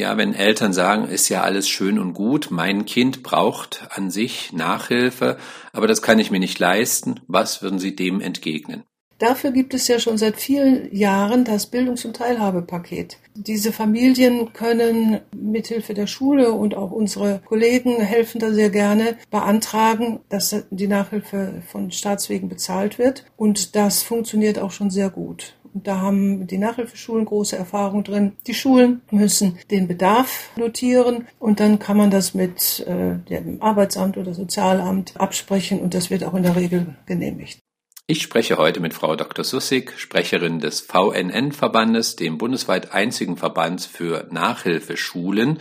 ja, 0.00 0.16
wenn 0.16 0.34
Eltern 0.34 0.72
sagen, 0.72 1.06
ist 1.06 1.28
ja 1.28 1.42
alles 1.42 1.68
schön 1.68 1.98
und 1.98 2.14
gut, 2.14 2.48
mein 2.50 2.86
Kind 2.86 3.22
braucht 3.22 3.86
an 3.90 4.10
sich 4.10 4.52
Nachhilfe, 4.52 5.36
aber 5.72 5.86
das 5.86 6.02
kann 6.02 6.18
ich 6.18 6.30
mir 6.30 6.40
nicht 6.40 6.58
leisten, 6.58 7.20
was 7.28 7.62
würden 7.62 7.78
Sie 7.78 7.94
dem 7.94 8.20
entgegnen? 8.20 8.82
Dafür 9.18 9.50
gibt 9.50 9.74
es 9.74 9.86
ja 9.86 9.98
schon 9.98 10.16
seit 10.16 10.40
vielen 10.40 10.94
Jahren 10.96 11.44
das 11.44 11.66
Bildungs- 11.66 12.06
und 12.06 12.16
Teilhabepaket. 12.16 13.18
Diese 13.34 13.70
Familien 13.70 14.54
können 14.54 15.20
mithilfe 15.36 15.92
der 15.92 16.06
Schule 16.06 16.52
und 16.52 16.74
auch 16.74 16.90
unsere 16.90 17.42
Kollegen 17.44 18.00
helfen 18.00 18.40
da 18.40 18.50
sehr 18.50 18.70
gerne 18.70 19.18
beantragen, 19.30 20.20
dass 20.30 20.64
die 20.70 20.88
Nachhilfe 20.88 21.62
von 21.70 21.90
Staatswegen 21.90 22.48
bezahlt 22.48 22.98
wird. 22.98 23.26
Und 23.36 23.76
das 23.76 24.02
funktioniert 24.02 24.58
auch 24.58 24.70
schon 24.70 24.88
sehr 24.88 25.10
gut. 25.10 25.54
Da 25.74 26.00
haben 26.00 26.46
die 26.46 26.58
Nachhilfeschulen 26.58 27.24
große 27.24 27.56
Erfahrung 27.56 28.04
drin. 28.04 28.32
Die 28.46 28.54
Schulen 28.54 29.02
müssen 29.10 29.58
den 29.70 29.88
Bedarf 29.88 30.50
notieren 30.56 31.28
und 31.38 31.60
dann 31.60 31.78
kann 31.78 31.96
man 31.96 32.10
das 32.10 32.34
mit 32.34 32.80
äh, 32.86 33.18
dem 33.28 33.62
Arbeitsamt 33.62 34.16
oder 34.16 34.34
Sozialamt 34.34 35.18
absprechen 35.18 35.80
und 35.80 35.94
das 35.94 36.10
wird 36.10 36.24
auch 36.24 36.34
in 36.34 36.42
der 36.42 36.56
Regel 36.56 36.96
genehmigt. 37.06 37.60
Ich 38.06 38.22
spreche 38.22 38.58
heute 38.58 38.80
mit 38.80 38.92
Frau 38.92 39.14
Dr. 39.14 39.44
Sussig, 39.44 39.92
Sprecherin 39.96 40.58
des 40.58 40.80
VNN-Verbandes, 40.80 42.16
dem 42.16 42.38
bundesweit 42.38 42.92
einzigen 42.92 43.36
Verband 43.36 43.82
für 43.82 44.26
Nachhilfeschulen. 44.32 45.60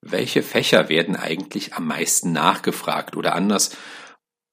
Welche 0.00 0.42
Fächer 0.42 0.88
werden 0.88 1.16
eigentlich 1.16 1.74
am 1.74 1.86
meisten 1.86 2.32
nachgefragt 2.32 3.14
oder 3.14 3.34
anders? 3.34 3.76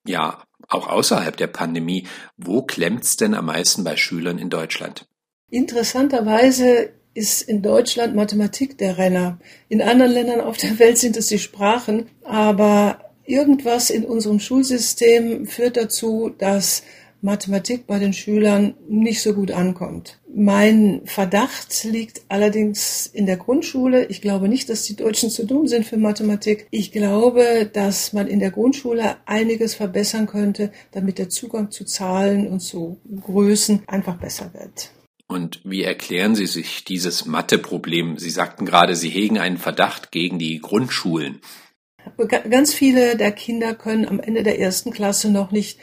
Ja, 0.06 0.42
auch 0.70 0.88
außerhalb 0.88 1.36
der 1.36 1.48
Pandemie, 1.48 2.06
wo 2.36 2.62
klemmt's 2.62 3.16
denn 3.16 3.34
am 3.34 3.46
meisten 3.46 3.84
bei 3.84 3.96
Schülern 3.96 4.38
in 4.38 4.50
Deutschland? 4.50 5.06
Interessanterweise 5.50 6.90
ist 7.12 7.42
in 7.42 7.60
Deutschland 7.60 8.14
Mathematik 8.14 8.78
der 8.78 8.96
Renner. 8.96 9.38
In 9.68 9.82
anderen 9.82 10.12
Ländern 10.12 10.40
auf 10.40 10.56
der 10.56 10.78
Welt 10.78 10.96
sind 10.96 11.16
es 11.16 11.26
die 11.26 11.40
Sprachen, 11.40 12.08
aber 12.24 13.10
irgendwas 13.24 13.90
in 13.90 14.04
unserem 14.04 14.40
Schulsystem 14.40 15.46
führt 15.46 15.76
dazu, 15.76 16.30
dass 16.38 16.84
Mathematik 17.22 17.86
bei 17.86 17.98
den 17.98 18.12
Schülern 18.12 18.74
nicht 18.88 19.20
so 19.20 19.34
gut 19.34 19.50
ankommt. 19.50 20.18
Mein 20.32 21.02
Verdacht 21.04 21.84
liegt 21.84 22.22
allerdings 22.28 23.06
in 23.06 23.26
der 23.26 23.36
Grundschule. 23.36 24.06
Ich 24.06 24.22
glaube 24.22 24.48
nicht, 24.48 24.68
dass 24.68 24.84
die 24.84 24.96
Deutschen 24.96 25.30
zu 25.30 25.44
dumm 25.44 25.66
sind 25.66 25.84
für 25.84 25.96
Mathematik. 25.96 26.66
Ich 26.70 26.92
glaube, 26.92 27.68
dass 27.72 28.12
man 28.12 28.26
in 28.26 28.38
der 28.38 28.50
Grundschule 28.50 29.16
einiges 29.26 29.74
verbessern 29.74 30.26
könnte, 30.26 30.72
damit 30.92 31.18
der 31.18 31.28
Zugang 31.28 31.70
zu 31.70 31.84
Zahlen 31.84 32.46
und 32.46 32.60
zu 32.60 33.00
Größen 33.20 33.82
einfach 33.86 34.16
besser 34.16 34.52
wird. 34.54 34.90
Und 35.26 35.60
wie 35.64 35.84
erklären 35.84 36.34
Sie 36.34 36.46
sich 36.46 36.84
dieses 36.84 37.24
Matheproblem? 37.24 38.18
Sie 38.18 38.30
sagten 38.30 38.66
gerade, 38.66 38.96
Sie 38.96 39.10
hegen 39.10 39.38
einen 39.38 39.58
Verdacht 39.58 40.10
gegen 40.10 40.38
die 40.38 40.58
Grundschulen. 40.58 41.40
Ganz 42.50 42.74
viele 42.74 43.16
der 43.16 43.30
Kinder 43.30 43.74
können 43.74 44.06
am 44.06 44.20
Ende 44.20 44.42
der 44.42 44.58
ersten 44.58 44.90
Klasse 44.90 45.30
noch 45.30 45.52
nicht 45.52 45.78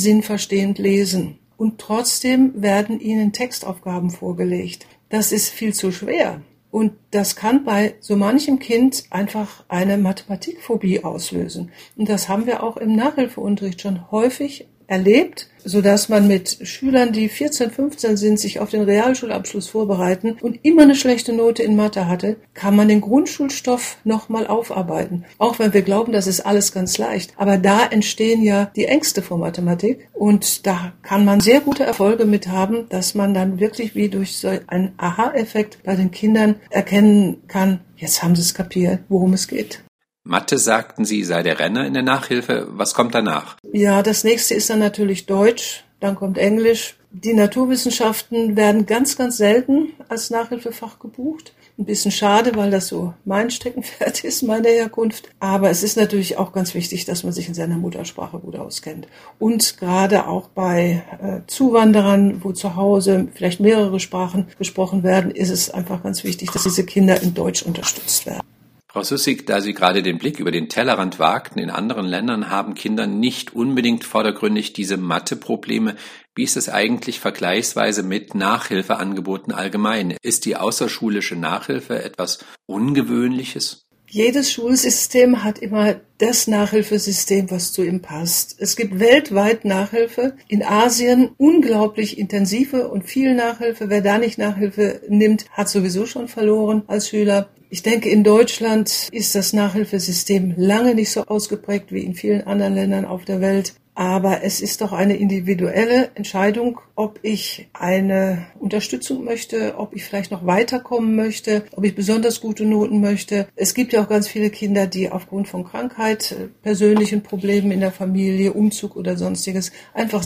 sinnverstehend 0.00 0.78
lesen. 0.78 1.38
Und 1.56 1.78
trotzdem 1.78 2.62
werden 2.62 3.00
ihnen 3.00 3.32
Textaufgaben 3.32 4.10
vorgelegt. 4.10 4.86
Das 5.10 5.32
ist 5.32 5.50
viel 5.50 5.74
zu 5.74 5.92
schwer. 5.92 6.40
Und 6.70 6.92
das 7.10 7.34
kann 7.34 7.64
bei 7.64 7.94
so 8.00 8.16
manchem 8.16 8.60
Kind 8.60 9.04
einfach 9.10 9.64
eine 9.68 9.98
Mathematikphobie 9.98 11.02
auslösen. 11.02 11.72
Und 11.96 12.08
das 12.08 12.28
haben 12.28 12.46
wir 12.46 12.62
auch 12.62 12.76
im 12.76 12.94
Nachhilfeunterricht 12.94 13.80
schon 13.80 14.10
häufig 14.10 14.68
erlebt, 14.90 15.46
so 15.64 15.80
dass 15.80 16.08
man 16.08 16.26
mit 16.26 16.58
Schülern, 16.62 17.12
die 17.12 17.28
14, 17.28 17.70
15 17.70 18.16
sind, 18.16 18.40
sich 18.40 18.60
auf 18.60 18.70
den 18.70 18.82
Realschulabschluss 18.82 19.68
vorbereiten 19.68 20.36
und 20.40 20.58
immer 20.62 20.82
eine 20.82 20.94
schlechte 20.94 21.32
Note 21.32 21.62
in 21.62 21.76
Mathe 21.76 22.08
hatte, 22.08 22.36
kann 22.54 22.74
man 22.74 22.88
den 22.88 23.00
Grundschulstoff 23.00 23.98
nochmal 24.04 24.46
aufarbeiten. 24.46 25.24
Auch 25.38 25.58
wenn 25.58 25.72
wir 25.72 25.82
glauben, 25.82 26.12
das 26.12 26.26
ist 26.26 26.40
alles 26.40 26.72
ganz 26.72 26.98
leicht. 26.98 27.34
Aber 27.36 27.56
da 27.56 27.86
entstehen 27.86 28.42
ja 28.42 28.70
die 28.74 28.86
Ängste 28.86 29.22
vor 29.22 29.38
Mathematik 29.38 30.08
und 30.12 30.66
da 30.66 30.92
kann 31.02 31.24
man 31.24 31.40
sehr 31.40 31.60
gute 31.60 31.84
Erfolge 31.84 32.24
mit 32.24 32.48
haben, 32.48 32.88
dass 32.88 33.14
man 33.14 33.32
dann 33.32 33.60
wirklich 33.60 33.94
wie 33.94 34.08
durch 34.08 34.38
so 34.38 34.48
einen 34.66 34.92
Aha-Effekt 34.96 35.78
bei 35.84 35.94
den 35.94 36.10
Kindern 36.10 36.56
erkennen 36.70 37.42
kann, 37.46 37.80
jetzt 37.96 38.22
haben 38.22 38.34
sie 38.34 38.42
es 38.42 38.54
kapiert, 38.54 39.00
worum 39.08 39.34
es 39.34 39.46
geht. 39.46 39.82
Mathe, 40.22 40.58
sagten 40.58 41.06
Sie, 41.06 41.24
sei 41.24 41.42
der 41.42 41.58
Renner 41.58 41.86
in 41.86 41.94
der 41.94 42.02
Nachhilfe. 42.02 42.66
Was 42.70 42.92
kommt 42.92 43.14
danach? 43.14 43.56
Ja, 43.72 44.02
das 44.02 44.24
nächste 44.24 44.54
ist 44.54 44.70
dann 44.70 44.80
natürlich 44.80 45.26
Deutsch, 45.26 45.84
dann 46.00 46.16
kommt 46.16 46.38
Englisch. 46.38 46.96
Die 47.12 47.34
Naturwissenschaften 47.34 48.56
werden 48.56 48.86
ganz, 48.86 49.16
ganz 49.16 49.36
selten 49.36 49.88
als 50.08 50.30
Nachhilfefach 50.30 50.98
gebucht. 50.98 51.52
Ein 51.76 51.84
bisschen 51.84 52.10
schade, 52.10 52.54
weil 52.56 52.70
das 52.70 52.88
so 52.88 53.14
mein 53.24 53.50
Steckenpferd 53.50 54.24
ist, 54.24 54.42
meine 54.42 54.68
Herkunft. 54.68 55.28
Aber 55.40 55.70
es 55.70 55.82
ist 55.82 55.96
natürlich 55.96 56.36
auch 56.36 56.52
ganz 56.52 56.74
wichtig, 56.74 57.04
dass 57.04 57.24
man 57.24 57.32
sich 57.32 57.48
in 57.48 57.54
seiner 57.54 57.76
Muttersprache 57.76 58.38
gut 58.38 58.56
auskennt. 58.56 59.08
Und 59.38 59.78
gerade 59.78 60.26
auch 60.28 60.48
bei 60.48 61.02
äh, 61.20 61.40
Zuwanderern, 61.46 62.44
wo 62.44 62.52
zu 62.52 62.76
Hause 62.76 63.28
vielleicht 63.34 63.60
mehrere 63.60 63.98
Sprachen 63.98 64.46
gesprochen 64.58 65.02
werden, 65.02 65.30
ist 65.30 65.50
es 65.50 65.70
einfach 65.70 66.02
ganz 66.02 66.22
wichtig, 66.22 66.50
dass 66.52 66.64
diese 66.64 66.84
Kinder 66.84 67.20
in 67.22 67.34
Deutsch 67.34 67.62
unterstützt 67.62 68.26
werden. 68.26 68.42
Frau 68.92 69.04
Sussig, 69.04 69.46
da 69.46 69.60
Sie 69.60 69.72
gerade 69.72 70.02
den 70.02 70.18
Blick 70.18 70.40
über 70.40 70.50
den 70.50 70.68
Tellerrand 70.68 71.20
wagten, 71.20 71.60
in 71.60 71.70
anderen 71.70 72.06
Ländern 72.06 72.50
haben 72.50 72.74
Kinder 72.74 73.06
nicht 73.06 73.54
unbedingt 73.54 74.02
vordergründig 74.02 74.72
diese 74.72 74.96
Matheprobleme. 74.96 75.94
Wie 76.34 76.42
ist 76.42 76.56
es 76.56 76.68
eigentlich 76.68 77.20
vergleichsweise 77.20 78.02
mit 78.02 78.34
Nachhilfeangeboten 78.34 79.52
allgemein? 79.54 80.16
Ist 80.22 80.44
die 80.44 80.56
außerschulische 80.56 81.36
Nachhilfe 81.36 82.02
etwas 82.02 82.40
Ungewöhnliches? 82.66 83.86
Jedes 84.08 84.50
Schulsystem 84.50 85.44
hat 85.44 85.60
immer 85.60 86.00
das 86.18 86.48
Nachhilfesystem, 86.48 87.48
was 87.48 87.72
zu 87.72 87.84
ihm 87.84 88.02
passt. 88.02 88.56
Es 88.58 88.74
gibt 88.74 88.98
weltweit 88.98 89.64
Nachhilfe. 89.64 90.34
In 90.48 90.64
Asien 90.64 91.30
unglaublich 91.36 92.18
intensive 92.18 92.88
und 92.88 93.04
viel 93.04 93.36
Nachhilfe. 93.36 93.88
Wer 93.88 94.00
da 94.00 94.18
nicht 94.18 94.36
Nachhilfe 94.36 95.00
nimmt, 95.08 95.48
hat 95.52 95.68
sowieso 95.68 96.06
schon 96.06 96.26
verloren 96.26 96.82
als 96.88 97.08
Schüler. 97.08 97.50
Ich 97.72 97.84
denke, 97.84 98.08
in 98.08 98.24
Deutschland 98.24 99.08
ist 99.12 99.36
das 99.36 99.52
Nachhilfesystem 99.52 100.54
lange 100.56 100.96
nicht 100.96 101.12
so 101.12 101.26
ausgeprägt 101.26 101.92
wie 101.92 102.00
in 102.00 102.14
vielen 102.14 102.44
anderen 102.44 102.74
Ländern 102.74 103.04
auf 103.04 103.24
der 103.24 103.40
Welt. 103.40 103.74
Aber 103.94 104.42
es 104.42 104.60
ist 104.60 104.80
doch 104.80 104.92
eine 104.92 105.16
individuelle 105.16 106.10
Entscheidung, 106.16 106.80
ob 106.96 107.20
ich 107.22 107.68
eine 107.72 108.46
Unterstützung 108.58 109.24
möchte, 109.24 109.74
ob 109.78 109.94
ich 109.94 110.04
vielleicht 110.04 110.32
noch 110.32 110.44
weiterkommen 110.46 111.14
möchte, 111.14 111.64
ob 111.76 111.84
ich 111.84 111.94
besonders 111.94 112.40
gute 112.40 112.64
Noten 112.64 113.00
möchte. 113.00 113.46
Es 113.54 113.74
gibt 113.74 113.92
ja 113.92 114.02
auch 114.02 114.08
ganz 114.08 114.26
viele 114.26 114.50
Kinder, 114.50 114.88
die 114.88 115.08
aufgrund 115.08 115.46
von 115.46 115.64
Krankheit, 115.64 116.32
äh, 116.32 116.48
persönlichen 116.62 117.22
Problemen 117.22 117.70
in 117.70 117.80
der 117.80 117.92
Familie, 117.92 118.52
Umzug 118.52 118.96
oder 118.96 119.16
sonstiges 119.16 119.70
einfach 119.94 120.24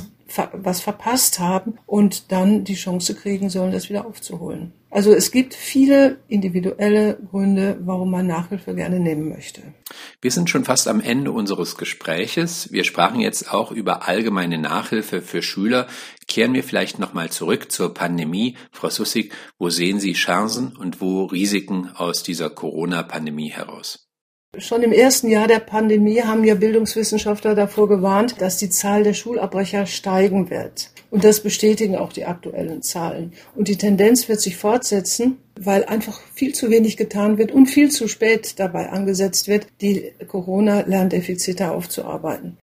was 0.53 0.81
verpasst 0.81 1.39
haben 1.39 1.79
und 1.87 2.33
dann 2.33 2.65
die 2.65 2.75
Chance 2.75 3.15
kriegen 3.15 3.51
sollen, 3.51 3.73
das 3.73 3.89
wieder 3.89 4.07
aufzuholen. 4.07 4.73
Also 4.95 5.13
es 5.13 5.33
gibt 5.33 5.55
viele 5.55 6.19
individuelle 6.29 7.19
Gründe, 7.31 7.79
warum 7.81 8.13
man 8.13 8.29
Nachhilfe 8.29 8.77
gerne 8.77 9.01
nehmen 9.01 9.29
möchte. 9.29 9.75
Wir 10.21 10.31
sind 10.31 10.49
schon 10.49 10.65
fast 10.65 10.87
am 10.87 11.01
Ende 11.01 11.33
unseres 11.33 11.77
Gespräches. 11.77 12.71
Wir 12.71 12.85
sprachen 12.85 13.19
jetzt 13.19 13.53
auch 13.53 13.73
über 13.73 14.07
allgemeine 14.07 14.57
Nachhilfe 14.57 15.21
für 15.21 15.43
Schüler. 15.43 15.89
Kehren 16.29 16.55
wir 16.55 16.63
vielleicht 16.63 17.01
nochmal 17.01 17.31
zurück 17.31 17.73
zur 17.73 17.93
Pandemie. 17.93 18.57
Frau 18.71 18.89
Sussig, 18.89 19.33
wo 19.59 19.69
sehen 19.69 19.99
Sie 19.99 20.13
Chancen 20.13 20.77
und 20.77 21.01
wo 21.01 21.25
Risiken 21.25 21.91
aus 21.97 22.23
dieser 22.23 22.49
Corona-Pandemie 22.49 23.51
heraus? 23.51 24.04
Schon 24.59 24.83
im 24.83 24.93
ersten 24.93 25.29
Jahr 25.29 25.49
der 25.49 25.59
Pandemie 25.59 26.23
haben 26.23 26.45
ja 26.45 26.55
Bildungswissenschaftler 26.55 27.55
davor 27.55 27.89
gewarnt, 27.89 28.41
dass 28.41 28.57
die 28.57 28.71
Zahl 28.71 29.03
der 29.03 29.15
Schulabbrecher 29.15 29.87
steigen 29.87 30.51
wird. 30.51 30.91
Und 31.11 31.25
das 31.25 31.41
bestätigen 31.41 31.97
auch 31.97 32.13
die 32.13 32.25
aktuellen 32.25 32.83
Zahlen. 32.83 33.33
Und 33.55 33.69
die 33.69 33.77
Tendenz 33.77 34.29
wird 34.29 34.41
sich 34.41 34.57
fortsetzen, 34.57 35.39
weil 35.59 35.85
einfach 35.85 36.21
viel 36.35 36.55
zu 36.55 36.71
wenig 36.71 36.97
getan 36.97 37.39
wird 37.39 37.53
und 37.53 37.67
viel 37.67 37.91
zu 37.91 38.09
spät 38.09 38.59
dabei 38.59 38.91
angesetzt 38.91 39.49
wird, 39.49 39.67
die 39.81 40.13
Corona-Lerndefizite 40.27 41.71
aufzuarbeiten. 41.71 42.59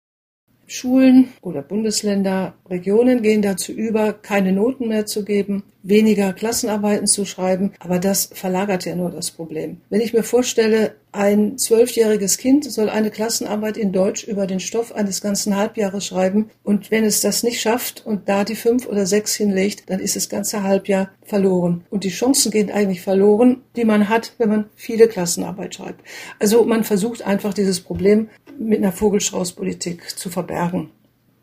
Schulen 0.68 1.30
oder 1.42 1.62
Bundesländer, 1.62 2.54
Regionen 2.70 3.22
gehen 3.22 3.42
dazu 3.42 3.74
über, 3.74 4.14
keine 4.14 4.54
Noten 4.54 4.88
mehr 4.88 5.06
zu 5.06 5.26
geben, 5.26 5.64
weniger 5.84 6.34
Klassenarbeiten 6.34 7.08
zu 7.08 7.26
schreiben, 7.26 7.74
aber 7.80 8.00
das 8.00 8.30
verlagert 8.34 8.86
ja 8.86 8.96
nur 8.96 9.12
das 9.12 9.32
Problem. 9.32 9.82
Wenn 9.90 10.02
ich 10.02 10.14
mir 10.14 10.24
vorstelle, 10.24 10.96
ein 11.12 11.58
zwölfjähriges 11.58 12.38
Kind 12.38 12.72
soll 12.72 12.90
eine 12.90 13.12
Klassenarbeit 13.12 13.76
in 13.78 13.92
Deutsch 13.92 14.24
über 14.24 14.48
den 14.48 14.60
Stoff 14.60 14.94
eines 14.94 15.22
ganzen 15.22 15.58
Halbjahres 15.58 16.06
schreiben 16.06 16.50
und 16.64 16.90
wenn 16.90 17.04
es 17.04 17.20
das 17.20 17.44
nicht 17.44 17.60
schafft 17.60 18.06
und 18.06 18.30
da 18.30 18.44
die 18.44 18.56
fünf 18.56 18.88
oder 18.88 19.06
sechs 19.06 19.36
hinlegt, 19.36 19.90
dann 19.90 20.00
ist 20.00 20.16
das 20.16 20.30
ganze 20.30 20.64
Halbjahr 20.64 21.12
verloren. 21.24 21.84
Und 21.90 22.04
die 22.06 22.10
Chancen 22.10 22.52
gehen 22.52 22.72
eigentlich 22.72 23.02
verloren, 23.02 23.62
die 23.76 23.86
man 23.86 24.08
hat, 24.08 24.34
wenn 24.38 24.50
man 24.50 24.70
viele 24.76 25.08
Klassenarbeit 25.08 25.76
schreibt. 25.76 26.02
Also 26.40 26.64
man 26.64 26.84
versucht 26.84 27.24
einfach 27.24 27.54
dieses 27.54 27.82
Problem 27.82 28.30
mit 28.58 28.80
einer 28.80 28.92
Vogelstraußpolitik 28.92 30.18
zu 30.18 30.30
verbergen. 30.30 30.92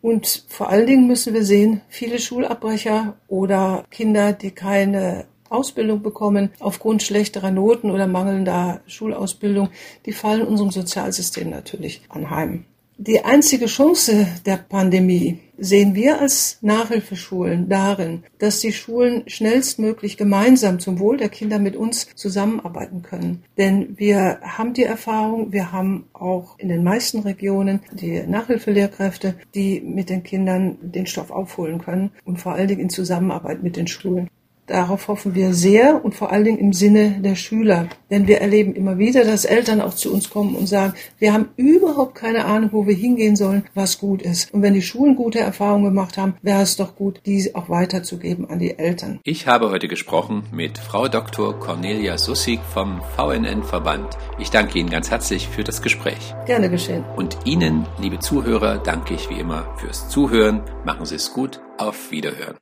Und 0.01 0.45
vor 0.49 0.69
allen 0.69 0.87
Dingen 0.87 1.07
müssen 1.07 1.35
wir 1.35 1.45
sehen, 1.45 1.81
viele 1.89 2.19
Schulabbrecher 2.19 3.17
oder 3.27 3.85
Kinder, 3.91 4.33
die 4.33 4.53
keine 4.53 5.27
Ausbildung 5.51 6.03
bekommen 6.03 6.51
aufgrund 6.61 7.03
schlechterer 7.03 7.51
Noten 7.51 7.91
oder 7.91 8.07
mangelnder 8.07 8.81
Schulausbildung, 8.87 9.71
die 10.07 10.13
fallen 10.13 10.47
unserem 10.47 10.71
Sozialsystem 10.71 11.51
natürlich 11.51 12.03
anheim. 12.09 12.65
Die 12.99 13.25
einzige 13.25 13.67
Chance 13.67 14.27
der 14.45 14.57
Pandemie 14.57 15.39
sehen 15.59 15.95
wir 15.95 16.21
als 16.21 16.59
Nachhilfeschulen 16.63 17.69
darin, 17.69 18.23
dass 18.39 18.61
die 18.61 18.73
Schulen 18.73 19.25
schnellstmöglich 19.29 20.17
gemeinsam 20.17 20.79
zum 20.79 20.99
Wohl 20.99 21.17
der 21.17 21.29
Kinder 21.29 21.59
mit 21.59 21.77
uns 21.77 22.09
zusammenarbeiten 22.15 23.03
können. 23.03 23.43
Denn 23.57 23.99
wir 23.99 24.41
haben 24.43 24.73
die 24.73 24.85
Erfahrung, 24.85 25.53
wir 25.53 25.73
haben 25.73 26.07
auch 26.13 26.59
in 26.59 26.69
den 26.69 26.85
meisten 26.85 27.21
Regionen 27.21 27.81
die 27.93 28.23
Nachhilfelehrkräfte, 28.23 29.35
die 29.55 29.81
mit 29.81 30.11
den 30.11 30.23
Kindern 30.23 30.79
den 30.81 31.07
Stoff 31.07 31.31
aufholen 31.31 31.79
können 31.79 32.11
und 32.25 32.41
vor 32.41 32.53
allen 32.53 32.69
Dingen 32.69 32.83
in 32.83 32.91
Zusammenarbeit 32.91 33.63
mit 33.63 33.77
den 33.77 33.87
Schulen. 33.87 34.29
Darauf 34.69 35.09
hoffen 35.09 35.35
wir 35.35 35.55
sehr 35.55 36.05
und 36.05 36.15
vor 36.15 36.31
allen 36.31 36.45
Dingen 36.45 36.59
im 36.59 36.73
Sinne 36.73 37.21
der 37.21 37.35
Schüler. 37.35 37.89
Denn 38.11 38.27
wir 38.27 38.41
erleben 38.41 38.75
immer 38.75 38.99
wieder, 38.99 39.25
dass 39.25 39.45
Eltern 39.47 39.81
auch 39.81 39.95
zu 39.95 40.13
uns 40.13 40.31
kommen 40.31 40.55
und 40.55 40.67
sagen, 40.67 40.93
wir 41.19 41.33
haben 41.33 41.49
überhaupt 41.57 42.15
keine 42.15 42.45
Ahnung, 42.45 42.71
wo 42.73 42.87
wir 42.87 42.95
hingehen 42.95 43.35
sollen, 43.35 43.65
was 43.75 43.99
gut 43.99 44.21
ist. 44.23 44.53
Und 44.53 44.63
wenn 44.63 44.75
die 44.75 44.83
Schulen 44.83 45.17
gute 45.17 45.41
Erfahrungen 45.41 45.85
gemacht 45.85 46.19
haben, 46.19 46.35
wäre 46.43 46.63
es 46.63 46.77
doch 46.77 46.97
gut, 46.97 47.23
die 47.25 47.55
auch 47.55 47.71
weiterzugeben 47.71 48.49
an 48.51 48.59
die 48.59 48.79
Eltern. 48.79 49.21
Ich 49.25 49.47
habe 49.47 49.71
heute 49.71 49.89
gesprochen 49.89 50.45
mit 50.53 50.77
Frau 50.77 51.09
Dr. 51.09 51.59
Cornelia 51.59 52.19
Sussig 52.19 52.61
vom 52.73 53.01
VNN-Verband. 53.17 54.19
Ich 54.39 54.51
danke 54.51 54.79
Ihnen 54.79 54.91
ganz 54.91 55.11
herzlich 55.11 55.49
für 55.49 55.65
das 55.65 55.81
Gespräch. 55.81 56.35
Gerne 56.47 56.69
geschehen. 56.69 57.05
Und 57.17 57.39
Ihnen, 57.45 57.87
liebe 57.99 58.19
Zuhörer, 58.19 58.79
danke 58.79 59.15
ich 59.15 59.31
wie 59.31 59.39
immer 59.39 59.75
fürs 59.79 60.09
Zuhören. 60.11 60.63
Machen 60.85 61.07
Sie 61.07 61.15
es 61.15 61.33
gut. 61.33 61.61
Auf 61.79 62.11
Wiederhören. 62.11 62.57